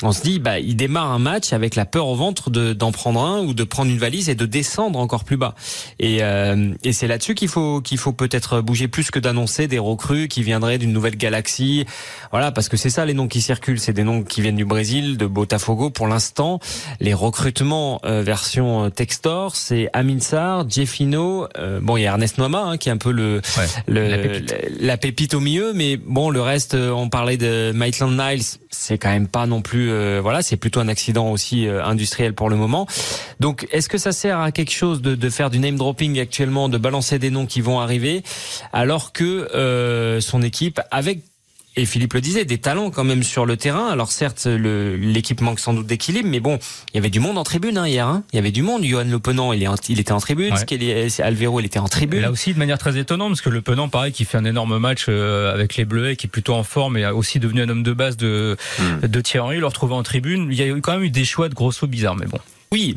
on 0.03 0.13
se 0.13 0.23
dit, 0.23 0.39
bah, 0.39 0.59
il 0.59 0.77
démarre 0.77 1.11
un 1.11 1.19
match 1.19 1.53
avec 1.53 1.75
la 1.75 1.85
peur 1.85 2.07
au 2.07 2.15
ventre 2.15 2.51
de, 2.51 2.73
d'en 2.73 2.93
prendre 2.93 3.23
un 3.23 3.41
ou 3.41 3.55
de 3.55 3.65
prendre 3.65 3.91
une 3.91 3.99
valise 3.99 4.29
et 4.29 4.35
de 4.35 4.47
descendre 4.47 4.99
encore 4.99 5.25
plus 5.25 5.37
bas. 5.37 5.55
Et, 5.99 6.19
euh, 6.23 6.73
et 6.85 6.93
c'est 6.93 7.07
là-dessus 7.07 7.35
qu'il 7.35 7.49
faut 7.49 7.81
qu'il 7.81 7.99
faut 7.99 8.13
peut-être 8.13 8.61
bouger 8.61 8.89
plus 8.89 9.11
que 9.11 9.19
d'annoncer 9.19 9.67
des 9.67 9.79
recrues 9.79 10.29
qui 10.29 10.43
viendraient 10.43 10.79
d'une 10.79 10.93
nouvelle 10.93 11.17
galaxie. 11.17 11.85
Voilà, 12.31 12.53
parce 12.53 12.69
que 12.69 12.77
c'est 12.77 12.91
ça 12.91 13.05
les 13.07 13.15
noms 13.15 13.29
qui 13.29 13.41
circulent, 13.41 13.81
c'est 13.81 13.93
des 13.93 14.05
noms 14.05 14.23
qui 14.23 14.41
viennent 14.41 14.57
du 14.57 14.65
Brésil, 14.65 15.17
de 15.17 15.27
Botafogo. 15.27 15.91
Pour 15.91 16.07
l'instant, 16.07 16.61
les 17.01 17.15
recrutements 17.15 18.01
euh, 18.05 18.23
version 18.23 18.91
Textor, 18.91 19.57
c'est 19.57 19.89
Amin 19.93 20.21
Sarr, 20.21 20.69
Jeffino. 20.69 21.49
Euh, 21.59 21.81
bon, 21.81 21.97
il 21.97 22.03
y 22.03 22.07
a 22.07 22.11
Ernest 22.11 22.39
Noama 22.39 22.63
hein, 22.63 22.77
qui 22.77 22.89
est 22.89 22.93
un 22.93 22.97
peu 22.97 23.11
le, 23.11 23.41
ouais, 23.57 23.67
le 23.87 24.09
la, 24.09 24.19
pépite. 24.19 24.55
la, 24.81 24.97
pépite. 24.97 25.35
au 25.35 25.41
milieu, 25.41 25.73
mais 25.73 25.97
bon, 25.97 26.31
le 26.31 26.41
reste, 26.41 26.75
on 26.75 27.09
parlait 27.09 27.37
de 27.37 27.73
Maitland 27.75 28.13
Niles, 28.13 28.43
c'est 28.71 28.99
quand 28.99 29.11
même 29.11 29.29
pas 29.29 29.38
non 29.47 29.63
plus 29.63 29.91
euh, 29.91 30.21
voilà, 30.23 30.43
c'est 30.43 30.57
plutôt 30.57 30.81
un 30.81 30.89
accident 30.89 31.31
aussi 31.31 31.67
euh, 31.67 31.85
industriel 31.85 32.35
pour 32.35 32.51
le 32.51 32.57
moment. 32.57 32.87
Donc, 33.41 33.67
est-ce 33.71 33.89
que 33.89 33.99
ça 33.99 34.13
sert 34.13 34.41
à 34.41 34.53
quelque 34.53 34.73
chose 34.73 35.03
de, 35.03 35.31
faire 35.31 35.51
du 35.51 35.59
name 35.59 35.77
dropping 35.77 36.19
actuellement, 36.21 36.69
de 36.69 36.79
balancer 36.79 37.19
des 37.19 37.31
noms 37.31 37.47
qui 37.47 37.61
vont 37.61 37.81
arriver, 37.81 38.23
alors 38.73 39.13
que 39.13 39.25
euh, 39.55 40.21
son 40.21 40.43
équipe, 40.43 40.81
avec 40.91 41.21
et 41.79 41.87
Philippe 41.87 42.15
le 42.15 42.21
disait, 42.21 42.45
des 42.45 42.59
talents 42.59 42.91
quand 42.91 43.05
même 43.05 43.23
sur 43.23 43.47
le 43.47 43.57
terrain. 43.57 43.87
Alors 43.89 44.11
certes, 44.11 44.47
l'équipe 44.47 45.41
manque 45.41 45.61
sans 45.61 45.73
doute 45.73 45.87
d'équilibre, 45.87 46.29
mais 46.29 46.41
bon, 46.41 46.59
il 46.93 46.97
y 46.97 46.99
avait 46.99 47.11
du 47.11 47.21
monde 47.21 47.39
en 47.39 47.45
tribune 47.45 47.79
hein, 47.79 47.87
hier. 47.87 48.07
Hein. 48.07 48.25
Il 48.33 48.37
y 48.37 48.39
avait 48.39 48.51
du 48.51 48.63
monde. 48.63 48.85
Johan 48.85 49.05
Le 49.05 49.19
Penant, 49.19 49.53
il, 49.53 49.63
est 49.63 49.69
en, 49.69 49.77
il 49.89 50.01
était 50.01 50.13
en 50.13 50.21
tribune. 50.21 50.53
Ouais. 50.53 51.09
Alvero, 51.21 51.61
il 51.61 51.67
était 51.67 51.79
en 51.79 51.89
tribune. 51.89 52.19
Et 52.19 52.23
là 52.23 52.31
aussi, 52.31 52.53
de 52.53 52.59
manière 52.59 52.79
très 52.79 52.99
étonnante, 52.99 53.31
parce 53.31 53.43
que 53.43 53.51
Le 53.51 53.63
Penant, 53.63 53.89
pareil, 53.89 54.13
qui 54.13 54.25
fait 54.25 54.39
un 54.39 54.45
énorme 54.45 54.79
match 54.79 55.07
euh, 55.09 55.55
avec 55.55 55.77
les 55.77 55.85
Bleuets, 55.85 56.17
qui 56.17 56.27
est 56.27 56.31
plutôt 56.31 56.55
en 56.55 56.65
forme 56.65 56.97
et 56.97 57.05
a 57.05 57.15
aussi 57.15 57.39
devenu 57.39 57.63
un 57.63 57.69
homme 57.69 57.85
de 57.85 57.93
base 57.93 58.17
de, 58.17 58.57
mmh. 58.79 59.07
de 59.07 59.21
Thierry, 59.21 59.59
le 59.59 59.67
retrouver 59.67 59.95
en 59.95 60.03
tribune. 60.03 60.49
Il 60.51 60.59
y 60.59 60.63
a 60.63 60.75
quand 60.81 60.93
même 60.93 61.05
eu 61.05 61.11
des 61.11 61.25
choix 61.25 61.49
de 61.49 61.55
grosso 61.55 61.87
bizarres, 61.87 62.17
mais 62.17 62.27
bon. 62.27 62.39
Oui, 62.73 62.97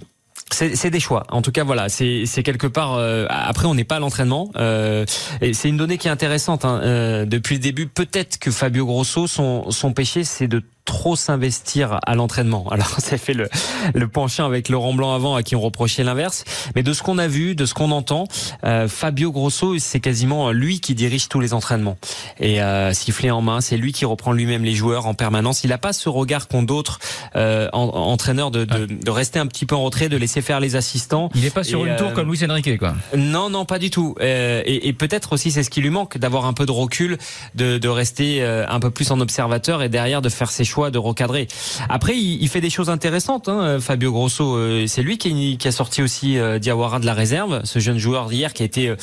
c'est 0.54 0.90
des 0.90 1.00
choix. 1.00 1.26
En 1.30 1.42
tout 1.42 1.52
cas, 1.52 1.64
voilà, 1.64 1.90
c'est 1.90 2.44
quelque 2.44 2.68
part. 2.68 2.96
Euh, 2.96 3.26
après, 3.30 3.68
on 3.68 3.76
n'est 3.76 3.84
pas 3.84 3.98
à 3.98 4.00
l'entraînement. 4.00 4.52
Euh, 4.56 5.06
c'est 5.54 5.70
une 5.70 5.78
donnée 5.78 5.98
qui 5.98 6.08
est 6.08 6.12
intéressante. 6.12 6.66
Hein. 6.66 6.82
Euh, 6.84 7.26
depuis 7.26 7.56
le 7.56 7.62
début, 7.62 7.88
peut-être 7.88 8.38
que 8.40 8.52
Fabio 8.52 8.86
Grosso, 8.86 9.28
son, 9.28 9.72
son 9.72 9.94
péché, 9.94 10.24
c'est 10.24 10.48
de 10.48 10.62
trop 10.86 11.16
s'investir 11.16 12.00
à 12.06 12.16
l'entraînement. 12.16 12.68
Alors 12.72 13.00
ça 13.00 13.18
fait 13.18 13.34
le, 13.34 13.50
le 13.94 14.08
penchant 14.08 14.46
avec 14.46 14.70
Laurent 14.70 14.94
Blanc 14.94 15.14
avant 15.14 15.36
à 15.36 15.44
qui 15.44 15.56
on 15.56 15.62
reprochait 15.62 16.04
l'inverse. 16.04 16.44
Mais 16.76 16.84
de 16.84 16.94
ce 16.94 17.04
qu'on 17.04 17.18
a 17.18 17.28
vu, 17.28 17.56
de 17.56 17.66
ce 17.66 17.74
qu'on 17.74 17.92
entend, 17.92 18.28
euh, 18.64 18.88
Fabio 18.88 19.32
Grosso, 19.32 19.78
c'est 19.80 20.00
quasiment 20.00 20.52
lui 20.52 20.80
qui 20.80 20.96
dirige 20.96 21.30
tous 21.30 21.40
les 21.40 21.54
entraînements. 21.54 21.98
Et 22.40 22.62
euh, 22.62 22.94
sifflet 22.94 23.32
en 23.32 23.42
main, 23.42 23.62
c'est 23.62 23.78
lui 23.78 23.92
qui 23.92 24.06
reprend 24.06 24.32
lui-même 24.32 24.64
les 24.64 24.74
joueurs 24.74 25.06
en 25.06 25.14
permanence. 25.14 25.64
Il 25.64 25.70
n'a 25.70 25.78
pas 25.78 25.94
ce 25.94 26.10
regard 26.10 26.48
qu'ont 26.48 26.64
d'autres 26.64 27.00
euh, 27.36 27.70
en, 27.74 27.84
entraîneurs 27.84 28.52
de, 28.52 28.66
de, 28.66 28.86
de, 28.86 29.12
rester 29.12 29.40
un 29.40 29.48
petit 29.48 29.66
peu 29.66 29.76
en 29.76 29.84
retrait, 29.84 30.10
de 30.10 30.18
laisser 30.18 30.42
faire 30.42 30.60
les 30.60 30.76
assistants. 30.76 31.30
Il 31.36 31.42
n'est 31.42 31.50
pas 31.50 31.64
sur 31.64 31.86
et, 31.86 31.90
une 31.90 31.96
tour 31.96 32.10
euh, 32.10 32.14
comme 32.14 32.30
Luis 32.30 32.44
Enrique, 32.50 32.78
quoi. 32.78 32.94
Non, 33.16 33.50
non, 33.50 33.66
pas 33.66 33.80
du 33.80 33.90
tout. 33.90 34.16
Euh, 34.22 34.62
et, 34.66 34.88
et 34.88 34.94
peut-être 34.94 35.34
aussi 35.34 35.52
c'est 35.52 35.64
ce 35.64 35.70
qui 35.70 35.82
lui 35.82 35.90
manque, 35.90 36.18
d'avoir 36.18 36.46
un 36.46 36.54
peu 36.54 36.66
de 36.66 36.72
recul, 36.72 37.18
de, 37.56 37.78
de 37.78 37.88
rester 37.90 38.42
euh, 38.42 38.66
un 38.68 38.80
peu 38.80 38.92
plus 38.92 39.12
en 39.12 39.20
observateur 39.20 39.82
et 39.84 39.90
derrière 39.90 40.22
de 40.22 40.30
faire 40.30 40.52
ses 40.52 40.64
choix 40.72 40.90
de 40.92 40.98
recadrer. 40.98 41.48
Après, 41.90 42.16
il, 42.16 42.42
il 42.42 42.48
fait 42.50 42.62
des 42.62 42.70
choses 42.70 42.90
intéressantes. 42.90 43.50
Hein, 43.50 43.80
Fabio 43.80 44.12
Grosso, 44.12 44.56
euh, 44.56 44.86
c'est 44.88 45.04
lui 45.04 45.18
qui, 45.18 45.58
qui, 45.58 45.68
a 45.68 45.72
sorti 45.72 46.02
aussi 46.02 46.38
euh, 46.38 46.60
Diawara 46.60 47.00
de 47.00 47.06
la 47.06 47.14
réserve, 47.14 47.62
ce 47.64 47.80
jeune 47.80 47.98
joueur 47.98 48.30
d'hier 48.30 48.54
qui 48.54 48.64
a 48.64 48.66
été 48.66 48.88
euh, 48.90 48.96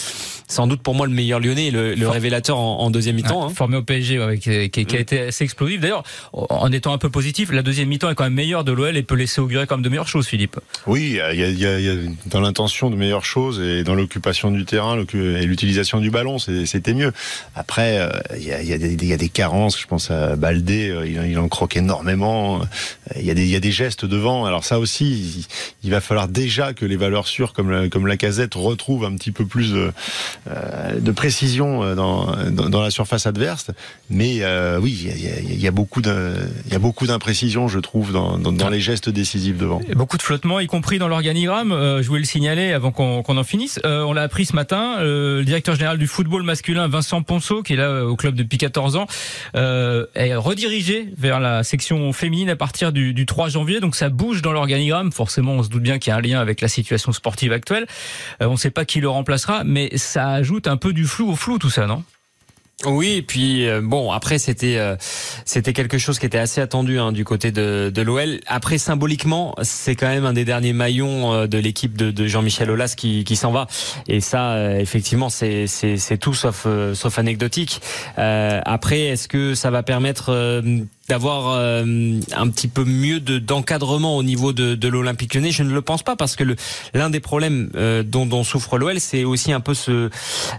sans 0.48 0.66
doute 0.66 0.80
pour 0.82 0.94
moi 0.94 1.06
le 1.06 1.12
meilleur 1.12 1.40
Lyonnais, 1.40 1.70
le, 1.70 1.94
le 1.94 2.08
révélateur 2.08 2.58
en, 2.58 2.80
en 2.80 2.90
deuxième 2.90 3.16
mi-temps. 3.16 3.44
hein. 3.46 3.50
Formé 3.54 3.76
au 3.76 3.82
PSG, 3.82 4.18
ouais, 4.18 4.38
qui, 4.38 4.70
qui, 4.70 4.86
qui, 4.86 4.96
a 4.96 5.00
été 5.00 5.20
assez 5.28 5.44
explosif. 5.44 5.80
D'ailleurs, 5.80 6.02
en 6.32 6.72
étant 6.72 6.92
un 6.92 6.98
peu 6.98 7.10
positif, 7.10 7.52
la 7.52 7.62
deuxième 7.62 7.88
mi-temps 7.88 8.10
est 8.10 8.14
quand 8.14 8.24
même 8.24 8.34
meilleure 8.34 8.64
de 8.64 8.72
l'OL 8.72 8.96
et 8.96 9.02
peut 9.02 9.14
laisser 9.14 9.40
augurer 9.40 9.66
comme 9.66 9.82
de 9.82 9.88
meilleures 9.88 10.08
choses, 10.08 10.26
Philippe. 10.26 10.56
Oui, 10.86 11.10
il 11.10 11.16
y 11.16 11.20
a, 11.20 11.32
y 11.50 11.66
a, 11.66 11.80
y 11.80 11.88
a 11.90 11.94
dans 12.26 12.40
l'intention 12.40 12.88
de 12.90 12.96
meilleures 12.96 13.24
choses 13.24 13.60
et 13.60 13.82
dans 13.84 13.94
l'occupation 13.94 14.50
du 14.50 14.64
terrain 14.64 14.96
et 15.14 15.44
l'utilisation 15.46 16.00
du 16.00 16.10
ballon, 16.10 16.38
c'était 16.38 16.94
mieux. 16.94 17.12
Après, 17.54 18.08
il 18.36 18.44
y 18.44 18.52
a, 18.52 18.62
y, 18.62 18.72
a 18.72 18.78
des, 18.78 19.06
y 19.06 19.12
a 19.12 19.16
des 19.16 19.28
carences. 19.28 19.78
Je 19.80 19.86
pense 19.86 20.10
à 20.10 20.36
Baldé, 20.36 20.94
il, 21.04 21.30
il 21.30 21.38
en 21.38 21.48
croque 21.58 21.76
énormément. 21.76 22.60
Il 23.16 23.24
y, 23.24 23.32
a 23.32 23.34
des, 23.34 23.42
il 23.42 23.50
y 23.50 23.56
a 23.56 23.60
des 23.60 23.72
gestes 23.72 24.04
devant. 24.04 24.44
Alors 24.44 24.64
ça 24.64 24.78
aussi, 24.78 25.48
il, 25.82 25.90
va 25.90 26.00
falloir 26.00 26.28
déjà 26.28 26.72
que 26.72 26.84
les 26.84 26.96
valeurs 26.96 27.26
sûres 27.26 27.52
comme 27.52 27.70
la, 27.70 27.88
comme 27.88 28.06
la 28.06 28.16
casette 28.16 28.54
retrouvent 28.54 29.04
un 29.04 29.16
petit 29.16 29.32
peu 29.32 29.44
plus 29.44 29.72
de, 29.72 29.90
euh, 30.48 31.12
précision 31.12 31.96
dans, 31.96 32.26
dans, 32.50 32.68
dans, 32.68 32.80
la 32.80 32.90
surface 32.90 33.26
adverse. 33.26 33.72
Mais 34.08 34.42
euh, 34.42 34.78
oui, 34.80 34.96
il 35.16 35.20
y 35.20 35.28
a, 35.28 35.40
il 35.40 35.60
y 35.60 35.66
a 35.66 36.78
beaucoup 36.78 37.06
d'imprécisions, 37.06 37.66
je 37.66 37.80
trouve, 37.80 38.12
dans, 38.12 38.38
dans, 38.38 38.68
les 38.68 38.80
gestes 38.80 39.08
décisifs 39.08 39.56
devant. 39.56 39.80
Beaucoup 39.96 40.16
de 40.16 40.22
flottements, 40.22 40.60
y 40.60 40.66
compris 40.66 40.98
dans 40.98 41.08
l'organigramme. 41.08 41.72
Euh, 41.72 42.02
je 42.02 42.08
voulais 42.08 42.20
le 42.20 42.26
signaler 42.26 42.72
avant 42.72 42.92
qu'on 42.92 43.22
qu 43.22 43.32
en 43.32 43.44
finisse. 43.44 43.80
Euh, 43.84 44.04
on 44.04 44.12
l'a 44.12 44.22
appris 44.22 44.46
ce 44.46 44.54
matin. 44.54 44.98
Euh, 45.00 45.38
le 45.38 45.44
directeur 45.44 45.74
général 45.74 45.98
du 45.98 46.06
football 46.06 46.42
masculin, 46.42 46.86
Vincent 46.88 47.22
Ponceau, 47.22 47.62
qui 47.62 47.72
est 47.72 47.76
là 47.76 48.04
au 48.04 48.16
club 48.16 48.34
depuis 48.34 48.58
14 48.58 48.96
ans, 48.96 49.06
est 49.54 50.34
redirigé 50.34 51.08
vers 51.16 51.40
la 51.40 51.47
section 51.62 52.12
féminine 52.12 52.50
à 52.50 52.56
partir 52.56 52.92
du, 52.92 53.14
du 53.14 53.26
3 53.26 53.48
janvier. 53.48 53.80
Donc 53.80 53.96
ça 53.96 54.08
bouge 54.08 54.42
dans 54.42 54.52
l'organigramme. 54.52 55.12
Forcément, 55.12 55.52
on 55.52 55.62
se 55.62 55.68
doute 55.68 55.82
bien 55.82 55.98
qu'il 55.98 56.10
y 56.10 56.14
a 56.14 56.16
un 56.16 56.20
lien 56.20 56.40
avec 56.40 56.60
la 56.60 56.68
situation 56.68 57.12
sportive 57.12 57.52
actuelle. 57.52 57.86
on 58.40 58.52
ne 58.52 58.56
sait 58.56 58.70
pas 58.70 58.84
qui 58.84 59.00
le 59.00 59.08
remplacera, 59.08 59.64
mais 59.64 59.96
ça 59.96 60.28
ajoute 60.30 60.66
un 60.66 60.76
peu 60.76 60.92
du 60.92 61.04
flou 61.04 61.30
au 61.30 61.36
flou, 61.36 61.58
tout 61.58 61.70
ça, 61.70 61.86
non? 61.86 62.02
Oui, 62.86 63.14
et 63.14 63.22
puis 63.22 63.66
euh, 63.66 63.80
bon, 63.82 64.12
après 64.12 64.38
c'était 64.38 64.76
euh, 64.76 64.94
c'était 65.44 65.72
quelque 65.72 65.98
chose 65.98 66.20
qui 66.20 66.26
était 66.26 66.38
assez 66.38 66.60
attendu 66.60 67.00
hein, 67.00 67.10
du 67.10 67.24
côté 67.24 67.50
de, 67.50 67.90
de 67.92 68.02
l'OL. 68.02 68.38
Après 68.46 68.78
symboliquement, 68.78 69.56
c'est 69.62 69.96
quand 69.96 70.06
même 70.06 70.24
un 70.24 70.32
des 70.32 70.44
derniers 70.44 70.72
maillons 70.72 71.32
euh, 71.32 71.46
de 71.48 71.58
l'équipe 71.58 71.96
de, 71.96 72.12
de 72.12 72.26
Jean-Michel 72.28 72.70
Aulas 72.70 72.94
qui, 72.96 73.24
qui 73.24 73.34
s'en 73.34 73.50
va. 73.50 73.66
Et 74.06 74.20
ça, 74.20 74.78
effectivement, 74.78 75.28
c'est 75.28 75.66
c'est 75.66 76.18
tout 76.18 76.34
sauf 76.34 76.68
sauf 76.94 77.18
anecdotique. 77.18 77.80
après, 78.16 79.00
est-ce 79.00 79.26
que 79.26 79.56
ça 79.56 79.70
va 79.72 79.82
permettre 79.82 80.62
d'avoir 81.08 81.48
euh, 81.48 81.84
un 82.32 82.48
petit 82.48 82.68
peu 82.68 82.84
mieux 82.84 83.20
de 83.20 83.38
d'encadrement 83.38 84.16
au 84.16 84.22
niveau 84.22 84.52
de, 84.52 84.74
de 84.74 84.88
l'Olympique 84.88 85.34
Lyonnais 85.34 85.50
Je 85.50 85.62
ne 85.62 85.72
le 85.72 85.82
pense 85.82 86.02
pas 86.02 86.16
parce 86.16 86.36
que 86.36 86.44
l'un 86.94 87.10
des 87.10 87.20
problèmes 87.20 87.70
euh, 87.76 88.02
dont, 88.02 88.26
dont, 88.26 88.44
souffre 88.44 88.78
l'OL, 88.78 89.00
c'est 89.00 89.24
aussi 89.24 89.52
un 89.52 89.60
peu 89.60 89.74
ce, 89.74 90.10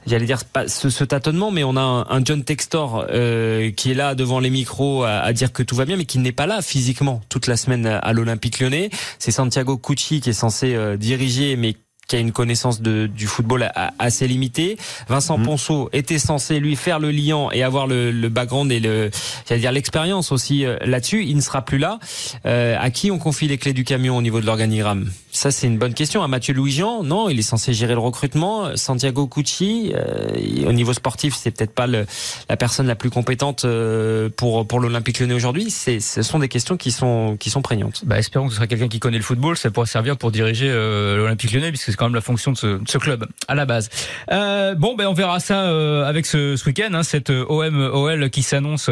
j'allais 0.08 0.26
dire 0.26 0.42
ce, 0.68 0.90
ce, 0.90 1.04
tâtonnement, 1.04 1.52
mais 1.52 1.64
on 1.64 1.76
a 1.78 2.08
un, 2.10 2.26
John 2.26 2.44
Textor 2.44 3.06
euh, 3.10 3.72
qui 3.72 3.92
est 3.92 3.96
là 3.96 4.16
devant 4.16 4.40
les 4.40 4.50
micros 4.50 5.04
à, 5.04 5.20
à, 5.20 5.34
dire 5.34 5.54
que 5.54 5.64
tout 5.64 5.76
va 5.76 5.86
bien, 5.86 5.98
mais 5.98 6.06
qui 6.06 6.20
n'est 6.20 6.32
pas 6.32 6.48
là 6.48 6.62
physiquement 6.62 7.22
toute 7.30 7.48
la 7.48 7.58
semaine 7.58 7.86
à 7.86 8.14
l'Olympique 8.14 8.60
Lyonnais. 8.60 8.90
C'est 9.20 9.32
Santiago 9.32 9.78
Cucci 9.78 10.22
qui 10.22 10.32
est 10.32 10.34
censé 10.34 10.78
diriger, 10.98 11.56
mais 11.56 11.76
qui 12.10 12.16
a 12.16 12.20
une 12.20 12.32
connaissance 12.32 12.82
de, 12.82 13.08
du 13.08 13.28
football 13.28 13.72
assez 14.00 14.28
limitée. 14.28 14.78
Vincent 15.08 15.38
mmh. 15.38 15.44
Ponceau 15.44 15.90
était 15.94 16.18
censé 16.20 16.60
lui 16.60 16.76
faire 16.76 17.00
le 17.00 17.12
lien 17.12 17.50
et 17.54 17.64
avoir 17.64 17.86
le, 17.86 18.12
le 18.12 18.30
background 18.30 18.72
et 18.72 18.80
le, 18.80 19.12
dire 19.58 19.72
l'expérience 19.72 20.32
aussi 20.32 20.66
euh, 20.66 20.78
là-dessus. 20.82 21.24
Il 21.24 21.36
ne 21.36 21.42
sera 21.42 21.64
plus 21.64 21.78
là. 21.78 22.00
Euh, 22.46 22.76
à 22.80 22.90
qui 22.90 23.12
on 23.12 23.20
confie 23.20 23.48
les 23.48 23.60
clés 23.60 23.74
du 23.74 23.84
camion 23.84 24.18
au 24.18 24.22
niveau 24.24 24.42
de 24.42 24.46
l'organigramme? 24.48 25.12
Ça, 25.32 25.52
c'est 25.52 25.68
une 25.68 25.78
bonne 25.78 25.94
question. 25.94 26.24
À 26.24 26.28
Mathieu 26.28 26.54
Louis-Jean 26.54 27.04
Non, 27.04 27.30
il 27.30 27.38
est 27.38 27.44
censé 27.44 27.74
gérer 27.74 27.94
le 27.94 28.00
recrutement. 28.00 28.76
Santiago 28.76 29.28
Cucci, 29.28 29.94
euh, 29.94 30.68
au 30.68 30.72
niveau 30.72 30.94
sportif, 30.94 31.36
c'est 31.36 31.52
peut-être 31.52 31.74
pas 31.74 31.86
le, 31.86 32.08
la 32.50 32.58
personne 32.58 32.88
la 32.88 32.96
plus 32.96 33.12
compétente 33.12 33.66
euh, 33.66 34.30
pour 34.36 34.68
pour 34.68 34.80
l'Olympique 34.80 35.20
Lyonnais 35.20 35.36
aujourd'hui. 35.36 35.70
C'est, 35.70 36.00
ce 36.00 36.24
sont 36.24 36.40
des 36.40 36.48
questions 36.48 36.78
qui 36.78 36.92
sont 36.92 37.38
qui 37.40 37.50
sont 37.52 37.62
prégnantes. 37.62 38.02
Bah, 38.06 38.18
espérons 38.18 38.46
que 38.46 38.52
ce 38.52 38.56
sera 38.56 38.68
quelqu'un 38.68 38.88
qui 38.88 39.00
connaît 39.00 39.18
le 39.18 39.24
football. 39.24 39.58
Ça 39.58 39.70
pourrait 39.70 39.88
servir 39.88 40.18
pour 40.18 40.32
diriger 40.32 40.70
l'Olympique 40.70 41.52
Lyonnais, 41.54 41.70
puisque 41.70 41.90
quand 41.96 42.06
même 42.06 42.16
la 42.16 42.22
fonction 42.22 42.54
de 42.54 42.58
ce, 42.58 42.80
ce 42.88 42.98
club 42.98 43.28
à 43.48 43.56
la 43.56 43.66
base. 43.66 43.90
Euh, 44.32 44.74
bon, 44.76 44.96
ben 44.96 45.08
on 45.08 45.14
verra 45.14 45.40
ça 45.40 45.66
euh, 45.66 46.06
avec 46.06 46.26
ce, 46.26 46.56
ce 46.56 46.66
week-end, 46.66 46.94
hein, 46.94 47.04
cette 47.04 47.30
OM 47.30 47.78
OL 47.94 48.30
qui 48.30 48.42
s'annonce 48.42 48.90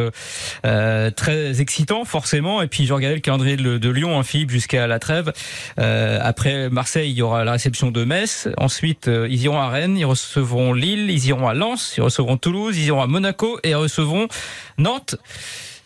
euh, 0.65 1.11
très 1.11 1.61
excitant 1.61 2.05
forcément. 2.05 2.61
Et 2.61 2.67
puis 2.67 2.85
je 2.85 2.93
regardais 2.93 3.15
le 3.15 3.21
calendrier 3.21 3.55
de, 3.55 3.77
de 3.77 3.89
Lyon, 3.89 4.19
hein, 4.19 4.23
Philippe, 4.23 4.51
jusqu'à 4.51 4.87
la 4.87 4.99
trêve. 4.99 5.31
Euh, 5.79 6.19
après 6.37 6.69
Marseille, 6.69 7.09
il 7.09 7.17
y 7.17 7.23
aura 7.23 7.43
la 7.43 7.53
réception 7.53 7.89
de 7.89 8.03
Metz. 8.03 8.47
Ensuite, 8.57 9.07
euh, 9.07 9.27
ils 9.27 9.41
iront 9.41 9.57
à 9.57 9.69
Rennes, 9.69 9.97
ils 9.97 10.05
recevront 10.05 10.71
Lille, 10.71 11.09
ils 11.09 11.25
iront 11.25 11.47
à 11.47 11.55
Lens, 11.55 11.95
ils 11.97 12.01
recevront 12.01 12.37
Toulouse, 12.37 12.77
ils 12.77 12.85
iront 12.85 13.01
à 13.01 13.07
Monaco 13.07 13.59
et 13.63 13.73
recevront 13.73 14.27
Nantes 14.77 15.15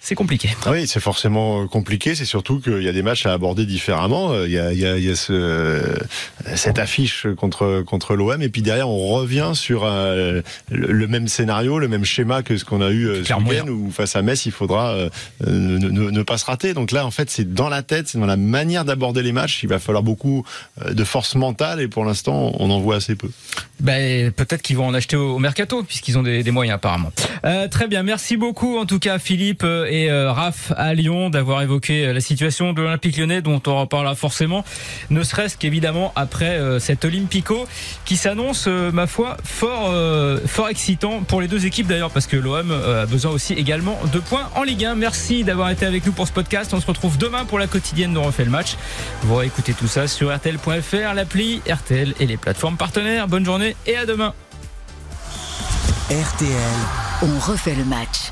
c'est 0.02 0.16
compliqué. 0.16 0.50
Oui, 0.68 0.88
c'est 0.88 1.00
forcément 1.00 1.68
compliqué. 1.68 2.16
C'est 2.16 2.26
surtout 2.26 2.60
qu'il 2.60 2.82
y 2.82 2.90
a 2.90 2.92
des 2.92 3.04
matchs 3.04 3.26
à 3.26 3.34
aborder 3.34 3.66
différemment. 3.66 4.34
Il 4.44 4.52
y 4.52 4.60
a, 4.60 4.74
il 4.74 4.80
y 4.80 4.86
a, 4.86 4.98
il 4.98 5.06
y 5.06 5.10
a 5.10 5.16
ce, 5.16 5.82
cette 6.56 6.80
affiche 6.80 7.28
contre 7.38 7.84
contre 7.86 8.16
l'OM 8.16 8.42
et 8.42 8.50
puis 8.50 8.62
derrière 8.62 8.90
on 8.90 9.08
revient 9.10 9.52
sur 9.54 9.84
euh, 9.84 10.42
le, 10.70 11.08
même 11.08 11.28
scénario, 11.28 11.80
le 11.80 11.88
même 11.88 12.06
schéma 12.06 12.44
que 12.44 12.58
ce 12.58 12.66
qu'on 12.66 12.82
a 12.82 12.90
eu 12.90 13.08
euh, 13.08 13.24
ce 13.24 13.34
week-end 13.34 13.68
où 13.68 13.92
face 13.92 14.16
à 14.16 14.22
Metz 14.22 14.46
il 14.46 14.52
faudra 14.52 14.92
euh, 14.92 15.10
ne, 15.46 15.78
ne, 15.78 16.10
ne, 16.10 16.24
pas 16.24 16.38
se 16.38 16.46
rater. 16.46 16.74
Donc 16.74 16.92
là 16.92 17.06
en 17.06 17.12
fait 17.12 17.30
c'est 17.30 17.54
dans 17.54 17.70
la 17.70 17.84
tête, 17.84 18.08
c'est 18.08 18.18
dans 18.18 18.26
la 18.26 18.38
manière 18.38 18.86
d'aborder 18.86 19.22
les 19.22 19.32
matchs. 19.32 19.64
Il 19.64 19.70
va 19.70 19.80
falloir 19.80 20.04
beaucoup 20.04 20.46
de 20.86 21.04
force 21.04 21.36
mentale 21.36 21.82
et 21.82 21.88
pour 21.88 22.06
l'instant 22.06 22.54
on 22.60 22.70
en 22.70 22.80
voit 22.80 22.96
assez 22.96 23.16
peu. 23.16 23.30
Ben, 23.80 24.32
peut-être 24.32 24.62
qu'ils 24.62 24.78
vont 24.78 24.88
en 24.88 24.94
acheter 24.94 25.16
au, 25.16 25.40
mercato 25.40 25.84
puisqu'ils 25.84 26.18
ont 26.18 26.24
des, 26.24 26.44
des, 26.44 26.52
moyens 26.52 26.76
apparemment. 26.76 27.12
Euh, 27.46 27.68
très 27.68 27.88
bien, 27.88 28.04
merci 28.04 28.38
beaucoup 28.38 28.78
en 28.78 28.86
tout 28.86 29.00
cas 29.00 29.20
Philippe 29.20 29.64
et 29.64 29.91
euh, 29.92 30.32
Raph 30.32 30.72
à 30.78 30.94
Lyon 30.94 31.30
d'avoir 31.30 31.62
évoqué 31.62 32.06
euh, 32.06 32.14
la 32.14 32.22
situation 32.22 32.74
de 32.74 32.82
l'Olympique 32.82 33.18
lyonnais 33.18 33.42
dont 33.42 33.62
on 33.68 33.80
reparlera 33.80 34.16
forcément, 34.16 34.64
ne 35.10 35.24
serait-ce 35.24 35.58
qu'évidemment 35.58 36.12
après 36.16 36.58
euh, 36.58 36.80
cet 36.80 37.06
Olympico 37.06 37.68
qui 38.06 38.18
s'annonce, 38.18 38.68
ma 38.68 39.08
foi, 39.08 39.38
fort, 39.44 39.94
fort 40.46 40.70
excitant 40.70 41.22
pour 41.22 41.42
les 41.42 41.48
deux 41.48 41.66
équipes 41.66 41.88
d'ailleurs 41.88 42.12
parce 42.12 42.28
que 42.28 42.38
l'OM 42.38 42.72
a 42.72 43.06
besoin 43.06 43.32
aussi 43.32 43.54
également 43.54 44.00
de 44.12 44.20
points 44.20 44.50
en 44.56 44.64
Ligue 44.64 44.86
1. 44.86 44.96
Merci 44.96 45.44
d'avoir 45.44 45.70
été 45.70 45.86
avec 45.86 46.06
nous 46.06 46.12
pour 46.12 46.28
ce 46.28 46.34
podcast. 46.34 46.74
On 46.74 46.82
se 46.82 46.88
retrouve 46.88 47.18
demain 47.18 47.46
pour 47.46 47.60
la 47.60 47.68
quotidienne 47.68 48.14
de 48.14 48.20
Refait 48.20 48.46
le 48.46 48.52
match. 48.52 48.76
Vous 49.24 49.36
réécoutez 49.36 49.74
tout 49.74 49.88
ça 49.88 50.08
sur 50.08 50.36
RTL.fr, 50.36 51.14
l'appli 51.14 51.62
RTL 51.70 52.14
et 52.20 52.26
les 52.26 52.38
plateformes 52.38 52.78
partenaires. 52.78 53.28
Bonne 53.28 53.46
journée 53.46 53.76
et 53.86 53.96
à 53.96 54.06
demain. 54.06 54.34
RTL, 56.10 56.52
on 57.24 57.40
refait 57.40 57.76
le 57.76 57.86
match. 57.86 58.32